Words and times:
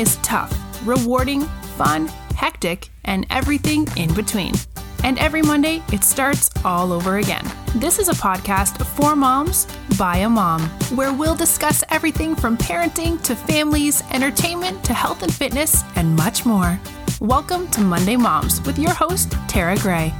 is 0.00 0.16
tough, 0.22 0.50
rewarding, 0.86 1.42
fun, 1.76 2.06
hectic, 2.34 2.88
and 3.04 3.26
everything 3.28 3.86
in 3.98 4.12
between. 4.14 4.54
And 5.04 5.18
every 5.18 5.42
Monday, 5.42 5.82
it 5.92 6.04
starts 6.04 6.48
all 6.64 6.90
over 6.90 7.18
again. 7.18 7.46
This 7.76 7.98
is 7.98 8.08
a 8.08 8.12
podcast 8.12 8.82
for 8.96 9.14
moms 9.14 9.66
by 9.98 10.16
a 10.18 10.28
mom, 10.30 10.62
where 10.96 11.12
we'll 11.12 11.34
discuss 11.34 11.84
everything 11.90 12.34
from 12.34 12.56
parenting 12.56 13.20
to 13.24 13.36
families, 13.36 14.02
entertainment 14.10 14.82
to 14.84 14.94
health 14.94 15.22
and 15.22 15.34
fitness, 15.34 15.84
and 15.96 16.16
much 16.16 16.46
more. 16.46 16.80
Welcome 17.20 17.68
to 17.68 17.82
Monday 17.82 18.16
Moms 18.16 18.62
with 18.62 18.78
your 18.78 18.94
host, 18.94 19.32
Tara 19.48 19.76
Gray. 19.76 20.14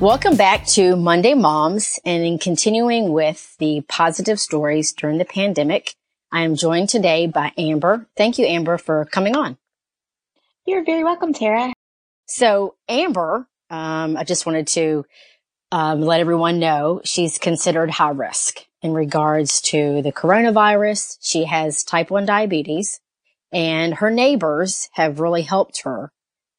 Welcome 0.00 0.36
back 0.36 0.64
to 0.68 0.94
Monday 0.94 1.34
Moms 1.34 1.98
and 2.04 2.22
in 2.24 2.38
continuing 2.38 3.12
with 3.12 3.56
the 3.58 3.82
positive 3.88 4.38
stories 4.38 4.92
during 4.92 5.18
the 5.18 5.24
pandemic, 5.24 5.96
I 6.30 6.42
am 6.42 6.56
joined 6.56 6.88
today 6.88 7.26
by 7.26 7.52
Amber. 7.56 8.06
Thank 8.16 8.38
you, 8.38 8.46
Amber, 8.46 8.78
for 8.78 9.04
coming 9.06 9.36
on. 9.36 9.56
You're 10.66 10.84
very 10.84 11.04
welcome, 11.04 11.32
Tara. 11.32 11.72
So 12.26 12.74
Amber, 12.88 13.46
um, 13.70 14.16
I 14.16 14.24
just 14.24 14.44
wanted 14.44 14.66
to 14.68 15.06
um, 15.72 16.02
let 16.02 16.20
everyone 16.20 16.58
know 16.58 17.00
she's 17.04 17.38
considered 17.38 17.90
high 17.90 18.10
risk 18.10 18.64
in 18.82 18.92
regards 18.92 19.60
to 19.62 20.02
the 20.02 20.12
coronavirus. 20.12 21.16
She 21.20 21.44
has 21.44 21.84
type 21.84 22.10
1 22.10 22.26
diabetes 22.26 23.00
and 23.52 23.94
her 23.94 24.10
neighbors 24.10 24.88
have 24.92 25.20
really 25.20 25.42
helped 25.42 25.82
her 25.82 26.12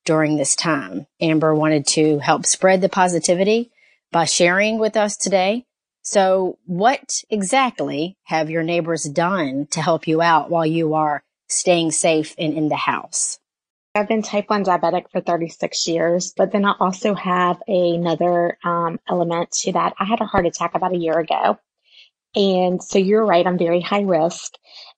during 0.06 0.38
this 0.38 0.56
time. 0.56 1.06
Amber 1.22 1.54
wanted 1.54 1.86
to 1.88 2.20
help 2.20 2.45
spread 2.45 2.81
the 2.81 2.90
positivity 2.90 3.72
by 4.12 4.25
sharing 4.25 4.80
with 4.80 4.97
us 4.97 5.16
today. 5.17 5.66
So 6.12 6.58
what 6.66 7.24
exactly 7.30 8.18
have 8.24 8.50
your 8.50 8.64
neighbors 8.64 9.04
done 9.04 9.68
to 9.68 9.80
help 9.80 10.08
you 10.08 10.24
out 10.24 10.50
while 10.50 10.66
you 10.66 10.96
are 10.96 11.22
staying 11.50 11.92
safe 11.92 12.34
and 12.40 12.52
in 12.56 12.68
the 12.68 12.76
house? 12.76 13.38
I've 13.94 14.08
been 14.08 14.24
type 14.24 14.50
1 14.50 14.64
diabetic 14.64 15.12
for 15.12 15.22
36 15.22 15.88
years, 15.88 16.34
but 16.36 16.52
then 16.52 16.66
I 16.66 16.74
also 16.80 17.14
have 17.14 17.62
another 17.68 18.58
um, 18.64 19.00
element 19.08 19.52
to 19.62 19.74
that. 19.74 19.94
I 20.00 20.06
had 20.06 20.20
a 20.20 20.26
heart 20.26 20.48
attack 20.48 20.74
about 20.74 20.96
a 20.96 20.98
year 20.98 21.20
ago. 21.20 21.60
And 22.34 22.82
so 22.82 22.98
you're 22.98 23.24
right, 23.24 23.46
I'm 23.46 23.60
very 23.60 23.82
high 23.82 24.02
risk. 24.02 24.54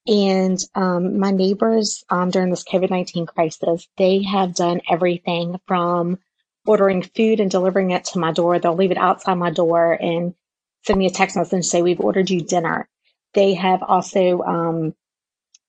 And 0.08 0.58
um, 0.76 1.20
my 1.20 1.32
neighbors 1.32 2.06
um, 2.09 2.30
during 2.30 2.52
this 2.52 2.64
COVID 2.64 2.89
19 2.89 3.26
crisis, 3.26 3.86
they 3.98 4.23
have 4.23 4.56
done 4.56 4.80
everything 4.89 5.59
from 5.67 6.20
ordering 6.66 7.02
food 7.02 7.42
and 7.42 7.52
delivering 7.52 7.92
it 7.92 8.06
to 8.06 8.20
my 8.20 8.32
door. 8.32 8.59
They'll 8.59 8.78
leave 8.78 8.92
it 8.92 8.98
outside 8.98 9.34
my 9.34 9.52
door 9.52 9.92
and 9.92 10.36
send 10.83 10.99
me 10.99 11.07
a 11.07 11.11
text 11.11 11.35
message 11.35 11.53
and 11.53 11.65
say, 11.65 11.81
We've 11.81 11.99
ordered 11.99 12.29
you 12.29 12.41
dinner. 12.41 12.87
They 13.33 13.53
have 13.53 13.81
also, 13.83 14.41
um, 14.41 14.95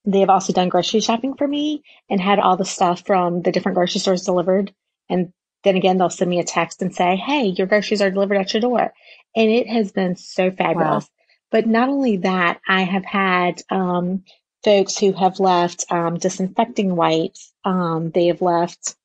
they 0.05 0.21
have 0.21 0.31
also 0.31 0.53
done 0.53 0.69
grocery 0.69 1.01
shopping 1.01 1.35
for 1.35 1.47
me 1.47 1.83
and 2.11 2.21
had 2.21 2.39
all 2.39 2.57
the 2.57 2.65
stuff 2.65 3.05
from 3.07 3.43
the 3.43 3.53
different 3.53 3.77
grocery 3.77 4.01
stores 4.01 4.25
delivered. 4.25 4.73
And 5.09 5.33
then 5.63 5.77
again, 5.77 5.97
they'll 5.97 6.11
send 6.11 6.29
me 6.29 6.41
a 6.41 6.45
text 6.45 6.83
and 6.83 6.95
say, 6.95 7.17
Hey, 7.17 7.47
your 7.47 7.67
groceries 7.67 8.03
are 8.03 8.11
delivered 8.11 8.39
at 8.39 8.53
your 8.53 8.61
door. 8.61 8.93
And 9.37 9.51
it 9.51 9.69
has 9.69 9.93
been 9.93 10.17
so 10.17 10.51
fabulous. 10.51 11.05
Wow. 11.05 11.09
But 11.51 11.67
not 11.67 11.89
only 11.89 12.19
that, 12.19 12.61
I 12.67 12.83
have 12.83 13.05
had 13.05 13.63
um, 13.71 14.25
folks 14.65 14.97
who 14.97 15.13
have 15.13 15.39
left 15.39 15.85
um, 15.91 16.19
disinfecting 16.19 16.97
wipes. 16.97 17.53
Um, 17.65 18.11
they 18.11 18.27
have 18.27 18.41
left 18.41 18.97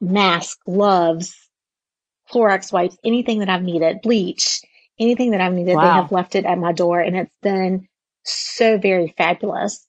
masks, 0.00 0.56
gloves, 0.64 1.34
Clorox 2.30 2.72
wipes, 2.72 2.96
anything 3.04 3.40
that 3.40 3.48
I've 3.48 3.62
needed, 3.62 4.02
bleach, 4.02 4.60
anything 4.98 5.32
that 5.32 5.40
I've 5.40 5.52
needed. 5.52 5.74
Wow. 5.74 5.82
They 5.82 5.88
have 5.88 6.12
left 6.12 6.34
it 6.34 6.44
at 6.44 6.58
my 6.58 6.72
door, 6.72 7.00
and 7.00 7.16
it's 7.16 7.32
been 7.42 7.88
so 8.24 8.78
very 8.78 9.14
fabulous. 9.16 9.86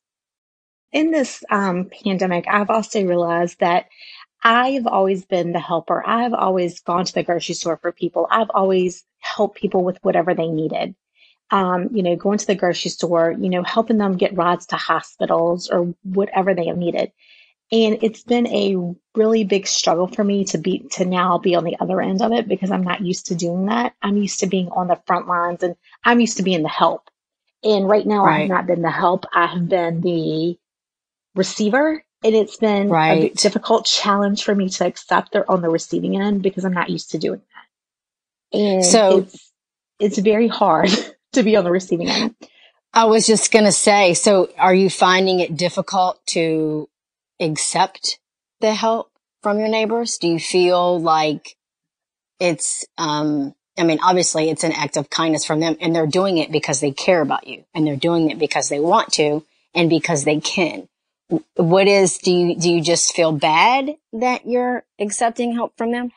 In 0.91 1.11
this 1.11 1.43
um, 1.49 1.89
pandemic, 2.03 2.45
I've 2.47 2.69
also 2.69 3.03
realized 3.03 3.59
that 3.59 3.87
I've 4.43 4.87
always 4.87 5.25
been 5.25 5.51
the 5.51 5.59
helper. 5.59 6.03
I've 6.05 6.33
always 6.33 6.79
gone 6.81 7.05
to 7.05 7.13
the 7.13 7.23
grocery 7.23 7.55
store 7.55 7.77
for 7.77 7.91
people. 7.91 8.27
I've 8.29 8.51
always 8.53 9.03
helped 9.19 9.57
people 9.57 9.83
with 9.83 9.97
whatever 10.03 10.33
they 10.33 10.47
needed 10.47 10.95
um, 11.51 11.89
you 11.91 12.03
know, 12.03 12.15
going 12.15 12.37
to 12.37 12.47
the 12.47 12.55
grocery 12.55 12.91
store, 12.91 13.31
you 13.31 13.49
know, 13.49 13.63
helping 13.63 13.97
them 13.97 14.17
get 14.17 14.35
rides 14.35 14.67
to 14.67 14.75
hospitals 14.75 15.69
or 15.69 15.93
whatever 16.03 16.53
they 16.53 16.67
have 16.67 16.77
needed. 16.77 17.11
And 17.71 17.99
it's 18.01 18.23
been 18.23 18.47
a 18.47 18.77
really 19.15 19.43
big 19.43 19.67
struggle 19.67 20.07
for 20.07 20.23
me 20.23 20.45
to 20.45 20.57
be, 20.57 20.87
to 20.91 21.05
now 21.05 21.37
be 21.37 21.55
on 21.55 21.65
the 21.65 21.77
other 21.79 22.01
end 22.01 22.21
of 22.21 22.31
it 22.31 22.47
because 22.47 22.71
I'm 22.71 22.83
not 22.83 23.01
used 23.01 23.27
to 23.27 23.35
doing 23.35 23.65
that. 23.65 23.93
I'm 24.01 24.17
used 24.17 24.39
to 24.39 24.47
being 24.47 24.69
on 24.69 24.87
the 24.87 25.01
front 25.05 25.27
lines 25.27 25.63
and 25.63 25.75
I'm 26.03 26.21
used 26.21 26.37
to 26.37 26.43
being 26.43 26.63
the 26.63 26.69
help. 26.69 27.09
And 27.63 27.89
right 27.89 28.05
now 28.05 28.23
right. 28.23 28.35
I 28.35 28.39
have 28.41 28.49
not 28.49 28.67
been 28.67 28.81
the 28.81 28.91
help. 28.91 29.25
I 29.33 29.47
have 29.47 29.67
been 29.67 29.99
the 29.99 30.57
receiver 31.35 32.03
and 32.23 32.35
it's 32.35 32.55
been 32.55 32.89
right. 32.89 33.31
a 33.31 33.35
difficult 33.35 33.85
challenge 33.85 34.43
for 34.43 34.55
me 34.55 34.69
to 34.69 34.85
accept 34.85 35.33
they're 35.33 35.49
on 35.51 35.61
the 35.61 35.69
receiving 35.69 36.19
end 36.19 36.41
because 36.41 36.63
I'm 36.63 36.73
not 36.73 36.89
used 36.89 37.11
to 37.11 37.17
doing 37.17 37.41
that. 38.53 38.57
And 38.57 38.85
so 38.85 39.17
it's, 39.19 39.51
it's 39.99 40.17
very 40.19 40.47
hard. 40.47 40.89
to 41.33 41.43
be 41.43 41.55
on 41.55 41.63
the 41.63 41.71
receiving 41.71 42.09
end. 42.09 42.35
I 42.93 43.05
was 43.05 43.27
just 43.27 43.51
going 43.51 43.65
to 43.65 43.71
say, 43.71 44.13
so 44.13 44.49
are 44.57 44.73
you 44.73 44.89
finding 44.89 45.39
it 45.39 45.55
difficult 45.55 46.19
to 46.27 46.89
accept 47.39 48.19
the 48.61 48.73
help 48.73 49.11
from 49.43 49.59
your 49.59 49.69
neighbors? 49.69 50.17
Do 50.17 50.27
you 50.27 50.39
feel 50.39 50.99
like 50.99 51.55
it's, 52.39 52.85
um, 52.97 53.55
I 53.77 53.83
mean, 53.83 53.99
obviously 54.03 54.49
it's 54.49 54.63
an 54.63 54.71
act 54.71 54.97
of 54.97 55.09
kindness 55.09 55.45
from 55.45 55.59
them 55.59 55.77
and 55.79 55.95
they're 55.95 56.07
doing 56.07 56.37
it 56.37 56.51
because 56.51 56.79
they 56.79 56.91
care 56.91 57.21
about 57.21 57.47
you 57.47 57.63
and 57.73 57.85
they're 57.85 57.95
doing 57.95 58.29
it 58.29 58.39
because 58.39 58.69
they 58.69 58.79
want 58.79 59.13
to 59.13 59.45
and 59.73 59.89
because 59.89 60.23
they 60.23 60.39
can. 60.39 60.87
What 61.55 61.87
is, 61.87 62.17
do 62.19 62.31
you, 62.31 62.55
do 62.55 62.71
you 62.71 62.81
just 62.81 63.13
feel 63.13 63.31
bad 63.31 63.95
that 64.13 64.47
you're 64.47 64.83
accepting 64.99 65.53
help 65.53 65.77
from 65.77 65.91
them? 65.91 66.11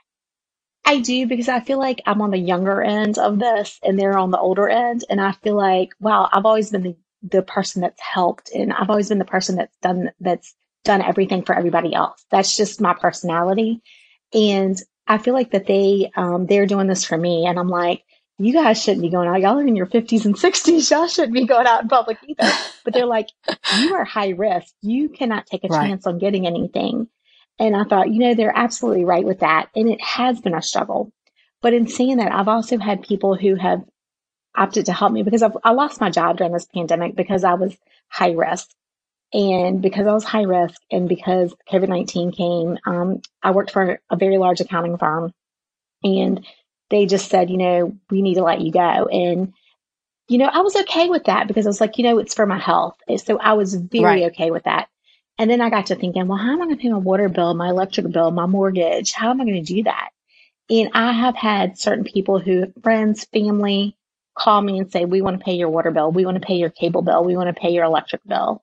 I 0.85 1.01
do 1.01 1.27
because 1.27 1.49
I 1.49 1.61
feel 1.61 1.79
like 1.79 2.01
I'm 2.07 2.23
on 2.23 2.31
the 2.31 2.39
younger 2.39 2.83
end 2.83 3.19
of 3.19 3.39
this 3.39 3.79
and 3.83 3.99
they're 3.99 4.19
on 4.19 4.31
the 4.31 4.39
older 4.39 4.69
end. 4.69 5.05
And 5.11 5.21
I 5.21 5.33
feel 5.33 5.55
like, 5.55 5.91
wow, 6.01 6.29
I've 6.33 6.47
always 6.47 6.71
been 6.71 6.83
the, 6.83 6.97
the 7.23 7.43
person 7.43 7.83
that's 7.83 8.01
helped 8.01 8.51
and 8.55 8.73
I've 8.73 8.89
always 8.89 9.09
been 9.09 9.19
the 9.19 9.25
person 9.25 9.57
that's 9.57 9.77
done, 9.83 10.11
that's 10.21 10.55
done 10.85 11.03
everything 11.03 11.43
for 11.43 11.55
everybody 11.55 11.95
else. 11.95 12.25
That's 12.31 12.57
just 12.57 12.81
my 12.81 12.95
personality. 12.95 13.83
And 14.33 14.81
I 15.07 15.19
feel 15.19 15.35
like 15.35 15.51
that 15.53 15.67
they, 15.67 16.11
um, 16.17 16.47
they're 16.47 16.67
doing 16.67 16.87
this 16.87 17.05
for 17.05 17.17
me. 17.17 17.47
And 17.47 17.59
I'm 17.59 17.69
like, 17.69 18.05
you 18.39 18.55
guys 18.55 18.83
shouldn't 18.83 19.03
be 19.03 19.11
going 19.11 19.29
out. 19.29 19.41
Y'all 19.41 19.59
are 19.59 19.67
in 19.67 19.77
your 19.77 19.87
50s 19.87 20.25
and 20.25 20.35
60s. 20.35 20.91
Y'all 20.91 21.07
shouldn't 21.09 21.35
be 21.35 21.45
going 21.45 21.67
out 21.67 21.83
in 21.83 21.89
public 21.89 22.19
either. 22.27 22.51
But 22.85 22.95
they're 22.95 23.07
like, 23.07 23.27
you 23.79 23.95
are 23.95 24.05
high 24.05 24.31
risk. 24.31 24.73
You 24.81 25.11
cannot 25.11 25.47
take 25.47 25.65
a 25.65 25.69
right. 25.69 25.89
chance 25.89 26.07
on 26.07 26.19
getting 26.19 26.47
anything. 26.47 27.09
And 27.59 27.77
I 27.77 27.85
thought, 27.85 28.11
you 28.11 28.21
know, 28.21 28.35
they're 28.35 28.57
absolutely 28.57 29.05
right 29.05 29.25
with 29.25 29.41
that. 29.41 29.69
And 29.77 29.91
it 29.91 30.01
has 30.01 30.41
been 30.41 30.55
a 30.55 30.63
struggle. 30.63 31.13
But 31.61 31.75
in 31.75 31.87
saying 31.87 32.17
that, 32.17 32.33
I've 32.33 32.49
also 32.49 32.79
had 32.79 33.03
people 33.03 33.35
who 33.35 33.57
have 33.57 33.83
opted 34.57 34.87
to 34.87 34.93
help 34.93 35.13
me 35.13 35.23
because 35.23 35.43
I've, 35.43 35.57
I 35.63 35.73
lost 35.73 36.01
my 36.01 36.09
job 36.09 36.39
during 36.39 36.53
this 36.55 36.67
pandemic 36.67 37.15
because 37.15 37.45
I 37.45 37.55
was 37.55 37.77
high 38.09 38.33
risk. 38.33 38.71
And 39.33 39.81
because 39.81 40.07
I 40.07 40.13
was 40.13 40.25
high 40.25 40.43
risk 40.43 40.81
and 40.91 41.09
because 41.09 41.55
COVID 41.71 41.89
19 41.89 42.33
came, 42.33 42.79
um, 42.85 43.23
I 43.43 43.53
worked 43.53 43.71
for 43.71 44.01
a 44.11 44.17
very 44.17 44.39
large 44.39 44.61
accounting 44.61 44.99
firm 44.99 45.33
and 46.03 46.45
they 46.91 47.07
just 47.07 47.31
said, 47.31 47.51
you 47.51 47.57
know, 47.57 47.97
we 48.11 48.23
need 48.23 48.35
to 48.35 48.43
let 48.43 48.61
you 48.61 48.73
go. 48.73 48.81
And, 49.07 49.53
you 50.29 50.39
know, 50.39 50.51
I 50.53 50.61
was 50.61 50.75
okay 50.75 51.09
with 51.09 51.25
that 51.25 51.47
because 51.47 51.67
I 51.67 51.69
was 51.69 51.81
like, 51.81 51.99
you 51.99 52.05
know, 52.05 52.19
it's 52.19 52.35
for 52.35 52.47
my 52.47 52.59
health. 52.59 52.97
So 53.25 53.39
I 53.39 53.53
was 53.53 53.75
very 53.75 54.23
right. 54.23 54.33
okay 54.33 54.51
with 54.51 54.65
that. 54.65 54.89
And 55.39 55.49
then 55.51 55.61
I 55.61 55.71
got 55.71 55.87
to 55.87 55.95
thinking, 55.95 56.27
well, 56.27 56.39
how 56.39 56.53
am 56.53 56.63
I 56.63 56.67
going 56.67 56.77
to 56.77 56.83
pay 56.83 56.91
my 56.91 56.99
water 56.99 57.29
bill, 57.29 57.55
my 57.55 57.71
electric 57.71 58.11
bill, 58.11 58.31
my 58.31 58.47
mortgage? 58.47 59.13
How 59.13 59.31
am 59.31 59.41
I 59.41 59.45
going 59.45 59.65
to 59.65 59.75
do 59.75 59.85
that? 59.85 60.11
And 60.69 60.91
I 60.93 61.13
have 61.13 61.35
had 61.35 61.79
certain 61.79 62.05
people 62.05 62.39
who, 62.39 62.73
friends, 62.83 63.25
family, 63.25 63.97
call 64.37 64.61
me 64.61 64.79
and 64.79 64.91
say, 64.91 65.05
we 65.05 65.23
want 65.23 65.39
to 65.39 65.45
pay 65.45 65.55
your 65.55 65.69
water 65.69 65.91
bill. 65.91 66.13
We 66.13 66.25
want 66.25 66.41
to 66.41 66.47
pay 66.47 66.57
your 66.57 66.71
cable 66.71 67.03
bill. 67.03 67.25
We 67.25 67.37
want 67.37 67.55
to 67.55 67.61
pay 67.61 67.71
your 67.71 67.85
electric 67.85 68.27
bill. 68.27 68.63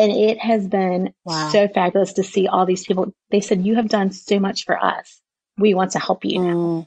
And 0.00 0.10
it 0.10 0.38
has 0.38 0.66
been 0.66 1.12
wow. 1.26 1.50
so 1.50 1.68
fabulous 1.68 2.14
to 2.14 2.24
see 2.24 2.48
all 2.48 2.64
these 2.64 2.86
people. 2.86 3.12
They 3.30 3.42
said, 3.42 3.66
you 3.66 3.74
have 3.74 3.90
done 3.90 4.12
so 4.12 4.40
much 4.40 4.64
for 4.64 4.82
us. 4.82 5.20
We 5.58 5.74
want 5.74 5.92
to 5.92 5.98
help 5.98 6.24
you 6.24 6.40
mm. 6.40 6.86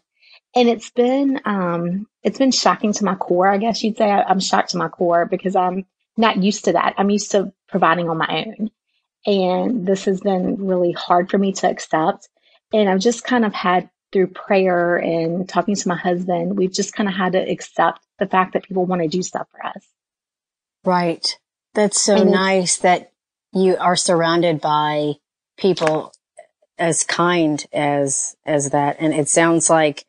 And 0.55 0.69
it's 0.69 0.89
been, 0.89 1.41
um, 1.45 2.07
it's 2.23 2.37
been 2.37 2.51
shocking 2.51 2.93
to 2.93 3.05
my 3.05 3.15
core. 3.15 3.47
I 3.47 3.57
guess 3.57 3.83
you'd 3.83 3.97
say 3.97 4.09
I, 4.09 4.23
I'm 4.23 4.39
shocked 4.39 4.71
to 4.71 4.77
my 4.77 4.87
core 4.87 5.25
because 5.25 5.55
I'm 5.55 5.85
not 6.17 6.41
used 6.41 6.65
to 6.65 6.73
that. 6.73 6.95
I'm 6.97 7.09
used 7.09 7.31
to 7.31 7.51
providing 7.67 8.09
on 8.09 8.17
my 8.17 8.45
own. 8.47 8.71
And 9.25 9.85
this 9.85 10.05
has 10.05 10.21
been 10.21 10.65
really 10.65 10.91
hard 10.91 11.29
for 11.29 11.37
me 11.37 11.53
to 11.53 11.69
accept. 11.69 12.29
And 12.71 12.89
I've 12.89 12.99
just 12.99 13.23
kind 13.23 13.45
of 13.45 13.53
had 13.53 13.89
through 14.11 14.27
prayer 14.27 14.97
and 14.97 15.47
talking 15.47 15.75
to 15.75 15.87
my 15.87 15.97
husband, 15.97 16.57
we've 16.57 16.73
just 16.73 16.93
kind 16.93 17.09
of 17.09 17.15
had 17.15 17.33
to 17.33 17.39
accept 17.39 17.99
the 18.19 18.27
fact 18.27 18.53
that 18.53 18.63
people 18.63 18.85
want 18.85 19.01
to 19.01 19.07
do 19.07 19.23
stuff 19.23 19.47
for 19.51 19.65
us. 19.65 19.87
Right. 20.85 21.37
That's 21.73 21.99
so 21.99 22.17
and 22.17 22.31
nice 22.31 22.77
that 22.77 23.11
you 23.51 23.77
are 23.77 23.95
surrounded 23.95 24.61
by 24.61 25.13
people 25.57 26.13
as 26.77 27.03
kind 27.03 27.65
as, 27.71 28.35
as 28.45 28.71
that. 28.71 28.97
And 28.99 29.13
it 29.13 29.29
sounds 29.29 29.69
like 29.69 30.05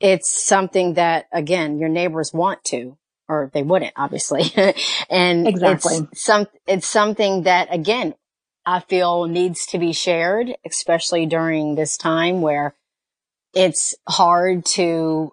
it's 0.00 0.30
something 0.30 0.94
that, 0.94 1.26
again, 1.32 1.78
your 1.78 1.88
neighbors 1.88 2.32
want 2.32 2.64
to, 2.64 2.96
or 3.28 3.50
they 3.52 3.62
wouldn't 3.62 3.92
obviously. 3.96 4.44
and 5.10 5.48
exactly. 5.48 5.96
it's 6.12 6.22
some, 6.22 6.46
it's 6.66 6.86
something 6.86 7.44
that 7.44 7.68
again, 7.72 8.14
I 8.66 8.80
feel 8.80 9.26
needs 9.26 9.66
to 9.66 9.78
be 9.78 9.92
shared, 9.92 10.56
especially 10.64 11.26
during 11.26 11.74
this 11.74 11.96
time 11.96 12.40
where 12.40 12.74
it's 13.54 13.94
hard 14.08 14.64
to, 14.66 15.32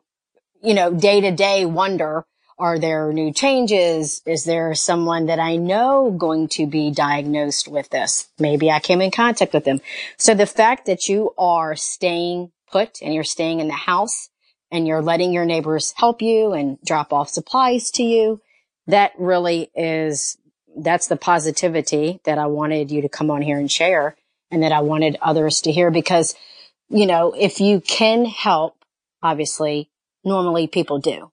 you 0.62 0.74
know, 0.74 0.94
day 0.94 1.22
to 1.22 1.32
day 1.32 1.66
wonder, 1.66 2.26
are 2.62 2.78
there 2.78 3.12
new 3.12 3.34
changes? 3.34 4.22
Is 4.24 4.44
there 4.44 4.76
someone 4.76 5.26
that 5.26 5.40
I 5.40 5.56
know 5.56 6.12
going 6.16 6.48
to 6.50 6.68
be 6.68 6.92
diagnosed 6.92 7.68
with 7.68 7.90
this? 7.90 8.30
Maybe 8.38 8.70
I 8.70 8.80
came 8.80 9.02
in 9.02 9.10
contact 9.10 9.52
with 9.52 9.66
them. 9.66 9.82
So 10.18 10.36
the 10.36 10.46
fact 10.46 10.86
that 10.86 11.10
you 11.10 11.34
are 11.40 11.76
staying 11.76 12.52
put 12.72 13.02
and 13.02 13.16
you're 13.16 13.24
staying 13.24 13.62
in 13.62 13.68
the 13.68 13.74
house 13.74 14.30
and 14.70 14.88
you're 14.88 15.02
letting 15.02 15.34
your 15.34 15.44
neighbors 15.44 15.96
help 15.98 16.22
you 16.22 16.54
and 16.54 16.78
drop 16.86 17.12
off 17.12 17.30
supplies 17.30 17.90
to 17.92 18.04
you, 18.04 18.40
that 18.86 19.14
really 19.18 19.72
is, 19.74 20.38
that's 20.78 21.08
the 21.08 21.18
positivity 21.18 22.20
that 22.26 22.38
I 22.38 22.46
wanted 22.46 22.92
you 22.92 23.02
to 23.02 23.10
come 23.10 23.32
on 23.32 23.42
here 23.42 23.58
and 23.58 23.72
share 23.72 24.16
and 24.52 24.62
that 24.62 24.72
I 24.72 24.82
wanted 24.82 25.18
others 25.20 25.62
to 25.62 25.72
hear 25.72 25.90
because, 25.90 26.36
you 26.90 27.08
know, 27.08 27.34
if 27.36 27.60
you 27.60 27.82
can 27.82 28.24
help, 28.24 28.76
obviously, 29.24 29.90
normally 30.24 30.68
people 30.68 31.00
do 31.00 31.32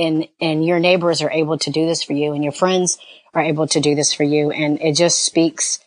and, 0.00 0.28
and 0.40 0.64
your 0.64 0.78
neighbors 0.78 1.22
are 1.22 1.30
able 1.30 1.58
to 1.58 1.70
do 1.70 1.86
this 1.86 2.02
for 2.02 2.12
you 2.12 2.32
and 2.32 2.42
your 2.42 2.52
friends 2.52 2.98
are 3.34 3.42
able 3.42 3.66
to 3.68 3.80
do 3.80 3.94
this 3.94 4.12
for 4.12 4.24
you. 4.24 4.50
And 4.50 4.80
it 4.80 4.96
just 4.96 5.22
speaks 5.22 5.78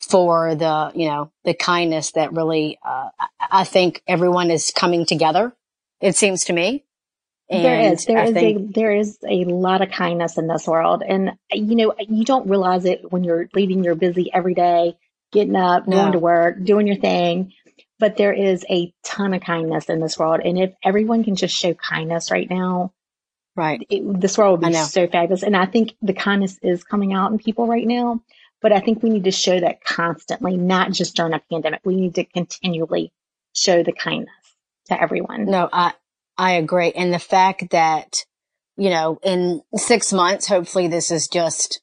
for 0.00 0.54
the, 0.54 0.92
you 0.94 1.08
know, 1.08 1.30
the 1.44 1.54
kindness 1.54 2.12
that 2.12 2.32
really, 2.32 2.78
uh, 2.84 3.10
I 3.50 3.64
think 3.64 4.02
everyone 4.06 4.50
is 4.50 4.72
coming 4.74 5.06
together. 5.06 5.54
It 6.00 6.16
seems 6.16 6.44
to 6.46 6.52
me. 6.52 6.84
And 7.48 7.64
there 7.64 7.92
is, 7.92 8.04
there 8.04 8.18
I 8.18 8.26
is 8.26 8.32
think, 8.32 8.70
a, 8.70 8.72
there 8.72 8.94
is 8.94 9.18
a 9.28 9.44
lot 9.44 9.82
of 9.82 9.90
kindness 9.90 10.38
in 10.38 10.46
this 10.46 10.66
world. 10.68 11.02
And, 11.06 11.32
you 11.52 11.74
know, 11.74 11.94
you 11.98 12.24
don't 12.24 12.48
realize 12.48 12.84
it 12.84 13.10
when 13.10 13.24
you're 13.24 13.48
leading 13.54 13.82
your 13.82 13.96
busy 13.96 14.30
every 14.32 14.54
day, 14.54 14.96
getting 15.32 15.56
up, 15.56 15.88
no. 15.88 15.96
going 15.96 16.12
to 16.12 16.18
work, 16.20 16.62
doing 16.62 16.86
your 16.86 16.96
thing. 16.96 17.52
But 17.98 18.16
there 18.16 18.32
is 18.32 18.64
a 18.70 18.94
ton 19.04 19.34
of 19.34 19.42
kindness 19.42 19.90
in 19.90 20.00
this 20.00 20.18
world. 20.18 20.40
And 20.44 20.58
if 20.58 20.72
everyone 20.82 21.24
can 21.24 21.34
just 21.34 21.54
show 21.54 21.74
kindness 21.74 22.30
right 22.30 22.48
now, 22.48 22.92
Right. 23.56 23.86
It, 23.90 24.20
this 24.20 24.38
world 24.38 24.62
would 24.62 24.68
be 24.68 24.74
so 24.74 25.06
fabulous. 25.08 25.42
And 25.42 25.56
I 25.56 25.66
think 25.66 25.94
the 26.00 26.12
kindness 26.12 26.58
is 26.62 26.84
coming 26.84 27.12
out 27.12 27.32
in 27.32 27.38
people 27.38 27.66
right 27.66 27.86
now. 27.86 28.22
But 28.62 28.72
I 28.72 28.80
think 28.80 29.02
we 29.02 29.08
need 29.08 29.24
to 29.24 29.30
show 29.30 29.58
that 29.58 29.82
constantly, 29.82 30.56
not 30.56 30.92
just 30.92 31.16
during 31.16 31.32
a 31.32 31.40
pandemic. 31.50 31.80
We 31.82 31.96
need 31.96 32.14
to 32.16 32.24
continually 32.24 33.10
show 33.54 33.82
the 33.82 33.92
kindness 33.92 34.34
to 34.86 35.02
everyone. 35.02 35.46
No, 35.46 35.68
I, 35.72 35.94
I 36.36 36.52
agree. 36.52 36.92
And 36.92 37.12
the 37.12 37.18
fact 37.18 37.70
that, 37.70 38.26
you 38.76 38.90
know, 38.90 39.18
in 39.22 39.62
six 39.74 40.12
months, 40.12 40.46
hopefully 40.46 40.88
this 40.88 41.10
is 41.10 41.28
just, 41.28 41.80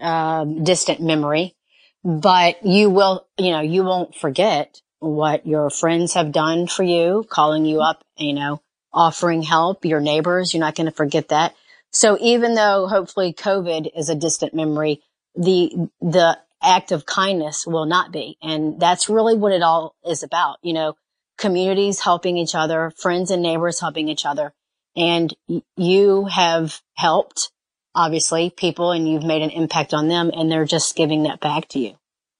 um, 0.00 0.62
distant 0.62 1.00
memory, 1.00 1.56
but 2.04 2.64
you 2.64 2.90
will, 2.90 3.26
you 3.36 3.50
know, 3.50 3.60
you 3.60 3.82
won't 3.82 4.14
forget 4.14 4.80
what 5.00 5.46
your 5.46 5.68
friends 5.68 6.14
have 6.14 6.30
done 6.30 6.66
for 6.68 6.84
you, 6.84 7.26
calling 7.28 7.64
you 7.64 7.80
up, 7.80 8.04
you 8.16 8.34
know, 8.34 8.62
offering 8.92 9.42
help, 9.42 9.84
your 9.84 10.00
neighbors, 10.00 10.52
you're 10.52 10.60
not 10.60 10.74
going 10.74 10.86
to 10.86 10.92
forget 10.92 11.28
that. 11.28 11.54
So 11.92 12.16
even 12.20 12.54
though 12.54 12.86
hopefully 12.86 13.32
COVID 13.32 13.90
is 13.96 14.08
a 14.08 14.14
distant 14.14 14.54
memory, 14.54 15.02
the, 15.34 15.88
the 16.00 16.38
act 16.62 16.92
of 16.92 17.06
kindness 17.06 17.66
will 17.66 17.86
not 17.86 18.12
be. 18.12 18.36
And 18.42 18.78
that's 18.80 19.08
really 19.08 19.36
what 19.36 19.52
it 19.52 19.62
all 19.62 19.94
is 20.06 20.22
about. 20.22 20.58
You 20.62 20.74
know, 20.74 20.96
communities 21.38 22.00
helping 22.00 22.36
each 22.36 22.54
other, 22.54 22.92
friends 22.96 23.30
and 23.30 23.42
neighbors 23.42 23.80
helping 23.80 24.08
each 24.08 24.26
other. 24.26 24.52
And 24.96 25.34
you 25.76 26.26
have 26.26 26.80
helped 26.94 27.50
obviously 27.94 28.50
people 28.50 28.92
and 28.92 29.08
you've 29.08 29.24
made 29.24 29.42
an 29.42 29.50
impact 29.50 29.94
on 29.94 30.08
them 30.08 30.30
and 30.34 30.50
they're 30.50 30.64
just 30.64 30.96
giving 30.96 31.24
that 31.24 31.40
back 31.40 31.68
to 31.68 31.78
you. 31.78 31.96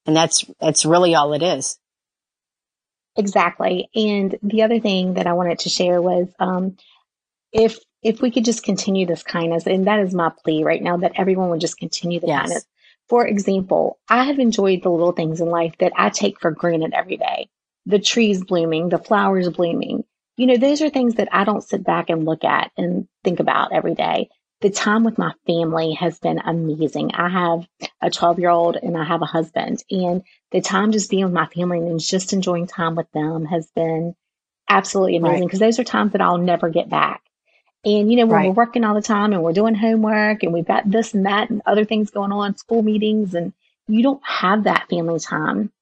And 0.07 0.15
that's, 0.15 0.45
that's 0.61 0.85
really 0.85 1.15
all 1.15 1.33
it 1.33 1.43
is. 1.43 1.79
Exactly. 3.21 3.89
And 3.95 4.37
the 4.43 4.63
other 4.63 4.81
thing 4.81 5.15
that 5.15 5.27
I 5.27 5.35
wanted 5.35 5.61
to 5.61 5.69
share 5.69 6.01
was 6.03 6.29
um, 6.39 6.77
if 7.53 7.79
if 8.03 8.23
we 8.23 8.31
could 8.31 8.47
just 8.47 8.63
continue 8.63 9.07
this 9.07 9.23
kindness, 9.23 9.67
and 9.67 9.87
that 9.87 10.01
is 10.01 10.15
my 10.15 10.33
plea 10.43 10.65
right 10.65 10.83
now, 10.83 10.97
that 10.97 11.13
everyone 11.17 11.51
would 11.51 11.61
just 11.61 11.79
continue 11.79 12.19
the 12.19 12.29
yes. 12.29 12.41
kindness. 12.41 12.67
For 13.09 13.27
example, 13.27 13.99
I 14.09 14.25
have 14.25 14.39
enjoyed 14.39 14.83
the 14.83 14.89
little 14.89 15.13
things 15.13 15.41
in 15.41 15.49
life 15.49 15.75
that 15.81 15.93
I 15.97 16.09
take 16.09 16.41
for 16.41 16.51
granted 16.51 16.95
every 16.95 17.19
day. 17.19 17.49
The 17.85 17.99
trees 17.99 18.43
blooming, 18.43 18.89
the 18.89 18.99
flowers 18.99 19.51
blooming. 19.51 20.05
You 20.37 20.47
know, 20.47 20.57
those 20.57 20.81
are 20.81 20.89
things 20.89 21.17
that 21.17 21.29
I 21.33 21.45
don't 21.45 21.63
sit 21.63 21.85
back 21.85 22.09
and 22.09 22.25
look 22.25 22.45
at 22.45 22.71
and 22.79 23.07
think 23.23 23.41
about 23.41 23.73
every 23.73 23.95
day 23.95 24.31
the 24.61 24.71
time 24.71 25.05
with 25.05 25.17
my 25.17 25.33
family 25.47 25.93
has 25.95 26.19
been 26.19 26.39
amazing. 26.39 27.13
I 27.15 27.29
have 27.29 27.67
a 28.03 28.11
12 28.11 28.39
year 28.39 28.51
old 28.51 28.77
and 28.77 28.97
I 28.97 29.05
have 29.05 29.23
a 29.23 29.27
husband 29.27 29.83
and 29.91 30.23
the 30.53 30.61
time 30.61 30.93
just 30.93 31.11
being 31.11 31.25
with 31.25 31.33
my 31.33 31.47
family 31.47 31.79
and 31.79 31.99
just 31.99 32.33
enjoying 32.33 32.67
time 32.67 32.95
with 32.95 33.11
them 33.13 33.47
has 33.47 33.71
been 33.75 34.15
absolutely 34.69 35.17
amazing 35.17 35.47
because 35.47 35.61
right. 35.61 35.69
those 35.69 35.79
are 35.79 35.85
times 35.85 36.13
that 36.13 36.21
I'll 36.21 36.39
never 36.39 36.69
get 36.69 36.89
back. 36.91 37.23
And 37.85 38.11
you 38.11 38.19
know, 38.19 38.27
when 38.27 38.37
right. 38.37 38.49
we're 38.49 38.55
working 38.55 38.85
all 38.85 38.95
the 38.95 39.01
time 39.01 39.33
and 39.33 39.43
we're 39.43 39.55
doing 39.55 39.75
homework 39.75 40.43
and 40.43 40.53
we've 40.53 40.67
got 40.67 40.91
this 40.91 41.15
and 41.15 41.25
that 41.25 41.49
and 41.49 41.63
other 41.65 41.87
things 41.87 42.11
going 42.11 42.33
on, 42.33 42.57
school 42.59 42.83
meetings, 42.83 43.35
and 43.35 43.55
you 43.89 44.03
don't 44.03 44.23
have 44.25 44.65
that 44.65 44.89
family 44.91 45.19
time. 45.19 45.73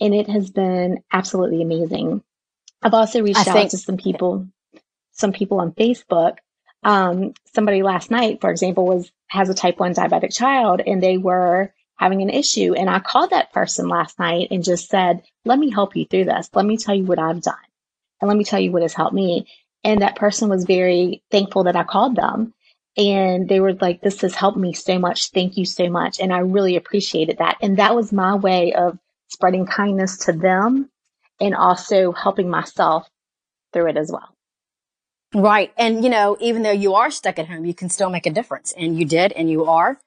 And 0.00 0.14
it 0.14 0.28
has 0.28 0.50
been 0.50 1.02
absolutely 1.12 1.60
amazing. 1.62 2.22
I've 2.80 2.94
also 2.94 3.22
reached 3.22 3.48
I 3.48 3.50
out 3.50 3.54
think- 3.54 3.70
to 3.70 3.78
some 3.78 3.96
people, 3.96 4.46
some 5.10 5.32
people 5.32 5.58
on 5.58 5.72
Facebook 5.72 6.36
um, 6.82 7.34
somebody 7.54 7.82
last 7.82 8.10
night, 8.10 8.40
for 8.40 8.50
example, 8.50 8.86
was 8.86 9.10
has 9.28 9.48
a 9.48 9.54
type 9.54 9.78
one 9.78 9.94
diabetic 9.94 10.34
child 10.34 10.80
and 10.86 11.02
they 11.02 11.18
were 11.18 11.72
having 11.96 12.22
an 12.22 12.30
issue. 12.30 12.74
And 12.74 12.88
I 12.88 13.00
called 13.00 13.30
that 13.30 13.52
person 13.52 13.88
last 13.88 14.18
night 14.18 14.48
and 14.50 14.64
just 14.64 14.88
said, 14.88 15.22
let 15.44 15.58
me 15.58 15.70
help 15.70 15.96
you 15.96 16.06
through 16.06 16.26
this. 16.26 16.48
Let 16.54 16.64
me 16.64 16.76
tell 16.76 16.94
you 16.94 17.04
what 17.04 17.18
I've 17.18 17.42
done. 17.42 17.54
And 18.20 18.28
let 18.28 18.36
me 18.36 18.44
tell 18.44 18.60
you 18.60 18.72
what 18.72 18.82
has 18.82 18.94
helped 18.94 19.14
me. 19.14 19.48
And 19.84 20.02
that 20.02 20.16
person 20.16 20.48
was 20.48 20.64
very 20.64 21.22
thankful 21.30 21.64
that 21.64 21.76
I 21.76 21.84
called 21.84 22.16
them. 22.16 22.54
And 22.96 23.48
they 23.48 23.60
were 23.60 23.74
like, 23.74 24.00
this 24.00 24.20
has 24.22 24.34
helped 24.34 24.58
me 24.58 24.72
so 24.72 24.98
much. 24.98 25.30
Thank 25.30 25.56
you 25.56 25.64
so 25.64 25.88
much. 25.88 26.18
And 26.20 26.32
I 26.32 26.38
really 26.38 26.76
appreciated 26.76 27.38
that. 27.38 27.56
And 27.60 27.76
that 27.76 27.94
was 27.94 28.12
my 28.12 28.34
way 28.34 28.72
of 28.72 28.98
spreading 29.28 29.66
kindness 29.66 30.18
to 30.18 30.32
them 30.32 30.90
and 31.40 31.54
also 31.54 32.12
helping 32.12 32.48
myself 32.48 33.08
through 33.72 33.90
it 33.90 33.96
as 33.96 34.10
well. 34.10 34.34
Right. 35.34 35.72
And, 35.76 36.02
you 36.02 36.10
know, 36.10 36.36
even 36.40 36.62
though 36.62 36.70
you 36.70 36.94
are 36.94 37.10
stuck 37.10 37.38
at 37.38 37.48
home, 37.48 37.64
you 37.64 37.74
can 37.74 37.90
still 37.90 38.10
make 38.10 38.26
a 38.26 38.30
difference. 38.30 38.72
And 38.76 38.98
you 38.98 39.04
did, 39.04 39.32
and 39.32 39.50
you 39.50 39.66
are. 39.66 39.98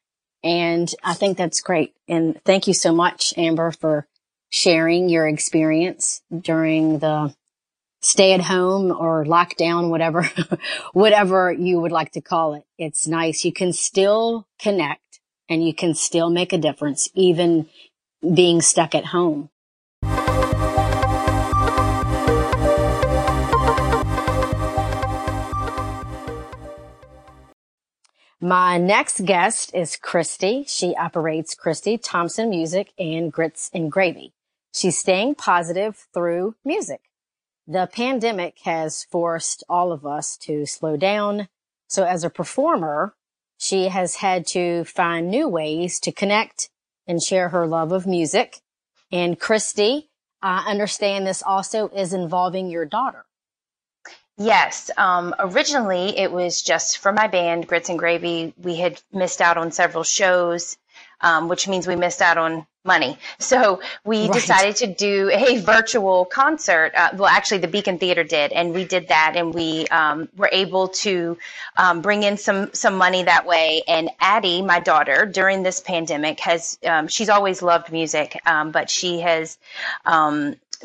And 0.44 0.92
I 1.04 1.14
think 1.14 1.38
that's 1.38 1.62
great. 1.62 1.94
And 2.08 2.42
thank 2.44 2.68
you 2.68 2.74
so 2.74 2.92
much, 2.92 3.34
Amber, 3.38 3.72
for 3.72 4.08
sharing 4.50 5.10
your 5.10 5.28
experience 5.28 6.22
during 6.36 7.00
the 7.00 7.36
stay 8.02 8.34
at 8.34 8.42
home 8.42 8.92
or 8.92 9.24
lockdown, 9.26 9.90
whatever, 9.90 10.30
whatever 10.94 11.52
you 11.52 11.80
would 11.80 11.92
like 11.92 12.12
to 12.14 12.22
call 12.22 12.56
it. 12.56 12.64
It's 12.80 13.06
nice. 13.06 13.46
You 13.46 13.54
can 13.54 13.74
still 13.74 14.48
connect 14.60 15.20
and 15.48 15.66
you 15.66 15.74
can 15.74 15.94
still 15.94 16.32
make 16.32 16.52
a 16.52 16.58
difference, 16.58 17.10
even 17.14 17.70
being 18.22 18.62
stuck 18.62 18.96
at 18.96 19.06
home. 19.06 19.50
My 28.44 28.80
next 28.80 29.24
guest 29.26 29.70
is 29.76 29.96
Christy. 29.96 30.66
She 30.68 30.96
operates 30.96 31.54
Christy 31.54 32.00
Thompson 32.00 32.50
Music 32.50 32.92
and 32.98 33.32
Grits 33.32 33.70
and 33.72 33.92
Gravy. 33.92 34.34
She's 34.74 34.98
staying 34.98 35.36
positive 35.36 36.08
through 36.12 36.56
music. 36.66 37.02
The 37.68 37.88
pandemic 37.94 38.58
has 38.64 39.04
forced 39.04 39.64
all 39.70 39.92
of 39.92 40.08
us 40.08 40.38
to 40.38 40.66
slow 40.66 40.98
down. 40.98 41.50
So 41.88 42.04
as 42.04 42.24
a 42.24 42.32
performer, 42.32 43.14
she 43.60 43.90
has 43.90 44.16
had 44.16 44.48
to 44.48 44.86
find 44.86 45.30
new 45.30 45.48
ways 45.48 46.00
to 46.00 46.12
connect 46.12 46.72
and 47.06 47.22
share 47.22 47.50
her 47.50 47.68
love 47.68 47.92
of 47.92 48.08
music. 48.08 48.62
And 49.12 49.40
Christy, 49.40 50.10
I 50.42 50.68
understand 50.68 51.28
this 51.28 51.44
also 51.44 51.90
is 51.90 52.12
involving 52.12 52.72
your 52.72 52.86
daughter. 52.86 53.26
Yes. 54.44 54.90
Um, 54.98 55.36
originally, 55.38 56.18
it 56.18 56.32
was 56.32 56.62
just 56.64 56.98
for 56.98 57.12
my 57.12 57.28
band, 57.28 57.68
Grits 57.68 57.90
and 57.90 58.00
Gravy. 58.00 58.54
We 58.58 58.76
had 58.76 59.00
missed 59.14 59.40
out 59.40 59.58
on 59.58 59.72
several 59.72 60.04
shows, 60.04 60.78
um, 61.22 61.48
which 61.48 61.68
means 61.68 61.86
we 61.86 61.96
missed 61.96 62.22
out 62.24 62.38
on 62.40 62.66
money. 62.84 63.18
So 63.40 63.82
we 64.04 64.24
right. 64.24 64.34
decided 64.34 64.76
to 64.78 64.88
do 64.88 65.30
a 65.32 65.60
virtual 65.60 66.26
concert. 66.26 66.94
Uh, 66.96 67.10
well, 67.16 67.28
actually, 67.28 67.60
the 67.60 67.68
Beacon 67.68 68.00
Theater 68.00 68.24
did, 68.24 68.52
and 68.52 68.74
we 68.74 68.84
did 68.84 69.10
that, 69.10 69.34
and 69.36 69.54
we 69.54 69.88
um, 69.90 70.28
were 70.38 70.50
able 70.52 70.88
to 70.88 71.38
um, 71.78 72.02
bring 72.02 72.24
in 72.24 72.38
some 72.38 72.74
some 72.74 72.96
money 72.96 73.24
that 73.24 73.46
way. 73.46 73.84
And 73.88 74.10
Addie, 74.20 74.64
my 74.64 74.80
daughter, 74.80 75.26
during 75.26 75.62
this 75.62 75.82
pandemic, 75.82 76.40
has 76.40 76.80
um, 76.86 77.08
she's 77.08 77.30
always 77.30 77.62
loved 77.62 77.92
music, 77.92 78.40
um, 78.48 78.72
but 78.72 78.90
she 78.90 79.20
has 79.20 79.60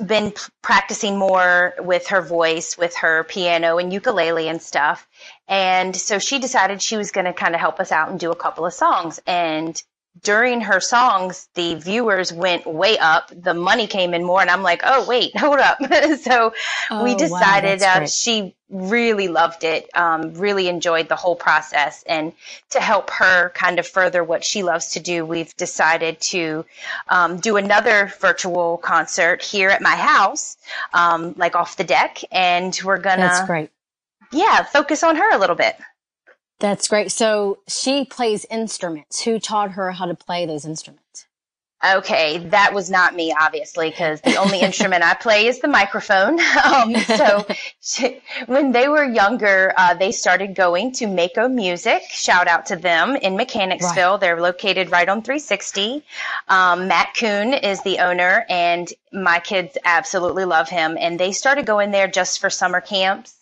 been 0.04 0.32
practicing 0.62 1.18
more 1.18 1.74
with 1.78 2.08
her 2.08 2.22
voice, 2.22 2.76
with 2.76 2.96
her 2.96 3.24
piano 3.24 3.78
and 3.78 3.92
ukulele 3.92 4.48
and 4.48 4.60
stuff. 4.60 5.06
And 5.48 5.94
so 5.94 6.18
she 6.18 6.38
decided 6.38 6.82
she 6.82 6.96
was 6.96 7.12
going 7.12 7.26
to 7.26 7.32
kind 7.32 7.54
of 7.54 7.60
help 7.60 7.80
us 7.80 7.92
out 7.92 8.10
and 8.10 8.18
do 8.18 8.30
a 8.30 8.36
couple 8.36 8.66
of 8.66 8.74
songs. 8.74 9.20
And 9.26 9.80
during 10.22 10.60
her 10.62 10.80
songs, 10.80 11.48
the 11.54 11.74
viewers 11.74 12.32
went 12.32 12.66
way 12.66 12.98
up. 12.98 13.30
The 13.34 13.54
money 13.54 13.86
came 13.86 14.14
in 14.14 14.24
more, 14.24 14.40
and 14.40 14.50
I'm 14.50 14.62
like, 14.62 14.82
oh 14.84 15.06
wait, 15.06 15.36
hold 15.38 15.58
up. 15.58 15.78
so 16.20 16.52
Oh, 16.90 17.04
we 17.04 17.14
decided 17.14 17.80
that's 17.80 18.12
uh, 18.12 18.30
she 18.30 18.54
really 18.68 19.28
loved 19.28 19.64
it, 19.64 19.88
um, 19.94 20.34
really 20.34 20.68
enjoyed 20.68 21.08
the 21.08 21.16
whole 21.16 21.36
process, 21.36 22.02
and 22.06 22.32
to 22.70 22.80
help 22.80 23.10
her 23.10 23.50
kind 23.50 23.78
of 23.78 23.86
further 23.86 24.24
what 24.24 24.44
she 24.44 24.62
loves 24.62 24.92
to 24.92 25.00
do, 25.00 25.24
we've 25.24 25.56
decided 25.56 26.20
to 26.20 26.64
um, 27.08 27.38
do 27.38 27.56
another 27.56 28.12
virtual 28.20 28.78
concert 28.78 29.42
here 29.42 29.70
at 29.70 29.82
my 29.82 29.94
house, 29.96 30.56
um, 30.92 31.34
like 31.36 31.54
off 31.54 31.76
the 31.76 31.84
deck, 31.84 32.22
and 32.32 32.78
we're 32.84 32.98
gonna 32.98 33.22
That's 33.22 33.46
great. 33.46 33.70
yeah 34.32 34.62
focus 34.64 35.02
on 35.02 35.16
her 35.16 35.34
a 35.34 35.38
little 35.38 35.56
bit. 35.56 35.76
That's 36.58 36.88
great. 36.88 37.12
So 37.12 37.58
she 37.68 38.04
plays 38.04 38.46
instruments. 38.50 39.22
Who 39.22 39.38
taught 39.38 39.72
her 39.72 39.92
how 39.92 40.06
to 40.06 40.14
play 40.14 40.46
those 40.46 40.64
instruments? 40.64 41.26
Okay, 41.84 42.38
that 42.38 42.72
was 42.72 42.90
not 42.90 43.14
me, 43.14 43.34
obviously, 43.38 43.90
because 43.90 44.20
the 44.22 44.36
only 44.36 44.60
instrument 44.60 45.04
I 45.04 45.12
play 45.14 45.46
is 45.46 45.60
the 45.60 45.68
microphone. 45.68 46.40
Um, 46.66 46.96
so 46.96 47.46
she, 47.80 48.20
when 48.46 48.72
they 48.72 48.88
were 48.88 49.04
younger, 49.04 49.72
uh, 49.76 49.94
they 49.94 50.10
started 50.10 50.54
going 50.54 50.90
to 50.92 51.06
Mako 51.06 51.48
Music. 51.48 52.02
Shout 52.10 52.48
out 52.48 52.66
to 52.66 52.76
them 52.76 53.14
in 53.14 53.36
Mechanicsville. 53.36 54.18
They're 54.18 54.40
located 54.40 54.90
right 54.90 55.08
on 55.08 55.22
360. 55.22 56.02
Um, 56.48 56.88
Matt 56.88 57.14
Kuhn 57.14 57.52
is 57.54 57.82
the 57.82 57.98
owner, 57.98 58.46
and 58.48 58.92
my 59.12 59.38
kids 59.38 59.78
absolutely 59.84 60.44
love 60.44 60.68
him. 60.68 60.96
And 60.98 61.20
they 61.20 61.30
started 61.30 61.66
going 61.66 61.92
there 61.92 62.08
just 62.08 62.40
for 62.40 62.50
summer 62.50 62.80
camps. 62.80 63.35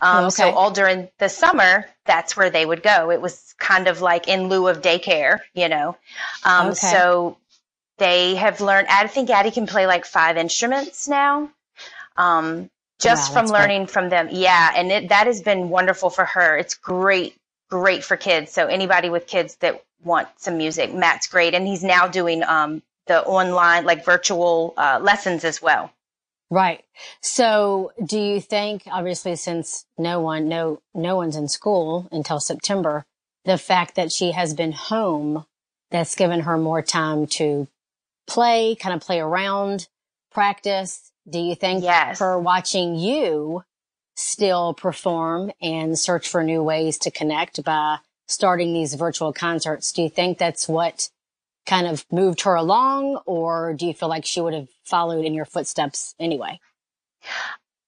Um, 0.00 0.24
Oh, 0.26 0.28
So 0.30 0.50
all 0.50 0.70
during 0.70 1.08
the 1.18 1.28
summer, 1.28 1.86
that's 2.06 2.36
where 2.36 2.50
they 2.50 2.66
would 2.66 2.82
go. 2.82 3.10
It 3.10 3.20
was 3.20 3.54
kind 3.58 3.88
of 3.88 4.00
like 4.00 4.28
in 4.28 4.48
lieu 4.48 4.68
of 4.68 4.80
daycare, 4.82 5.40
you 5.54 5.68
know. 5.68 5.96
Um, 6.44 6.68
Okay. 6.68 6.76
So 6.76 7.38
they 7.98 8.34
have 8.36 8.60
learned. 8.60 8.88
I 8.88 9.06
think 9.06 9.30
Addie 9.30 9.50
can 9.50 9.66
play 9.66 9.86
like 9.86 10.04
five 10.04 10.36
instruments 10.36 11.08
now. 11.08 11.50
Um, 12.16 12.70
just 12.98 13.28
Wow, 13.28 13.34
from 13.34 13.46
that's 13.46 13.52
great. 13.52 13.60
learning 13.60 13.86
from 13.88 14.08
them, 14.08 14.28
yeah, 14.30 14.72
and 14.76 14.92
it, 14.92 15.08
that 15.08 15.26
has 15.26 15.42
been 15.42 15.68
wonderful 15.68 16.10
for 16.10 16.24
her. 16.24 16.56
It's 16.56 16.74
great, 16.74 17.36
great 17.70 18.04
for 18.04 18.16
kids. 18.16 18.52
So 18.52 18.66
anybody 18.66 19.10
with 19.10 19.26
kids 19.26 19.56
that 19.56 19.82
want 20.04 20.28
some 20.36 20.56
music, 20.58 20.94
Matt's 20.94 21.26
great, 21.26 21.54
and 21.54 21.66
he's 21.66 21.82
now 21.82 22.06
doing 22.06 22.42
um, 22.44 22.82
the 23.06 23.22
online, 23.24 23.84
like 23.84 24.04
virtual 24.04 24.74
uh, 24.76 25.00
lessons 25.02 25.44
as 25.44 25.60
well. 25.60 25.90
Right. 26.52 26.84
So 27.22 27.92
do 28.04 28.20
you 28.20 28.38
think, 28.38 28.82
obviously, 28.92 29.36
since 29.36 29.86
no 29.96 30.20
one, 30.20 30.48
no, 30.50 30.82
no 30.94 31.16
one's 31.16 31.34
in 31.34 31.48
school 31.48 32.08
until 32.12 32.40
September, 32.40 33.06
the 33.46 33.56
fact 33.56 33.94
that 33.94 34.12
she 34.12 34.32
has 34.32 34.52
been 34.52 34.72
home, 34.72 35.46
that's 35.90 36.14
given 36.14 36.40
her 36.40 36.58
more 36.58 36.82
time 36.82 37.26
to 37.26 37.68
play, 38.26 38.74
kind 38.74 38.94
of 38.94 39.00
play 39.00 39.18
around, 39.18 39.88
practice. 40.30 41.10
Do 41.26 41.38
you 41.38 41.54
think 41.54 41.84
Yes. 41.84 42.18
her 42.18 42.38
watching 42.38 42.96
you 42.96 43.64
still 44.14 44.74
perform 44.74 45.52
and 45.62 45.98
search 45.98 46.28
for 46.28 46.44
new 46.44 46.62
ways 46.62 46.98
to 46.98 47.10
connect 47.10 47.64
by 47.64 47.96
starting 48.28 48.74
these 48.74 48.92
virtual 48.92 49.32
concerts? 49.32 49.90
Do 49.90 50.02
you 50.02 50.10
think 50.10 50.36
that's 50.36 50.68
what 50.68 51.08
kind 51.66 51.86
of 51.86 52.04
moved 52.10 52.42
her 52.42 52.54
along 52.54 53.16
or 53.26 53.74
do 53.74 53.86
you 53.86 53.94
feel 53.94 54.08
like 54.08 54.24
she 54.24 54.40
would 54.40 54.54
have 54.54 54.68
followed 54.84 55.24
in 55.24 55.34
your 55.34 55.44
footsteps 55.44 56.14
anyway? 56.18 56.58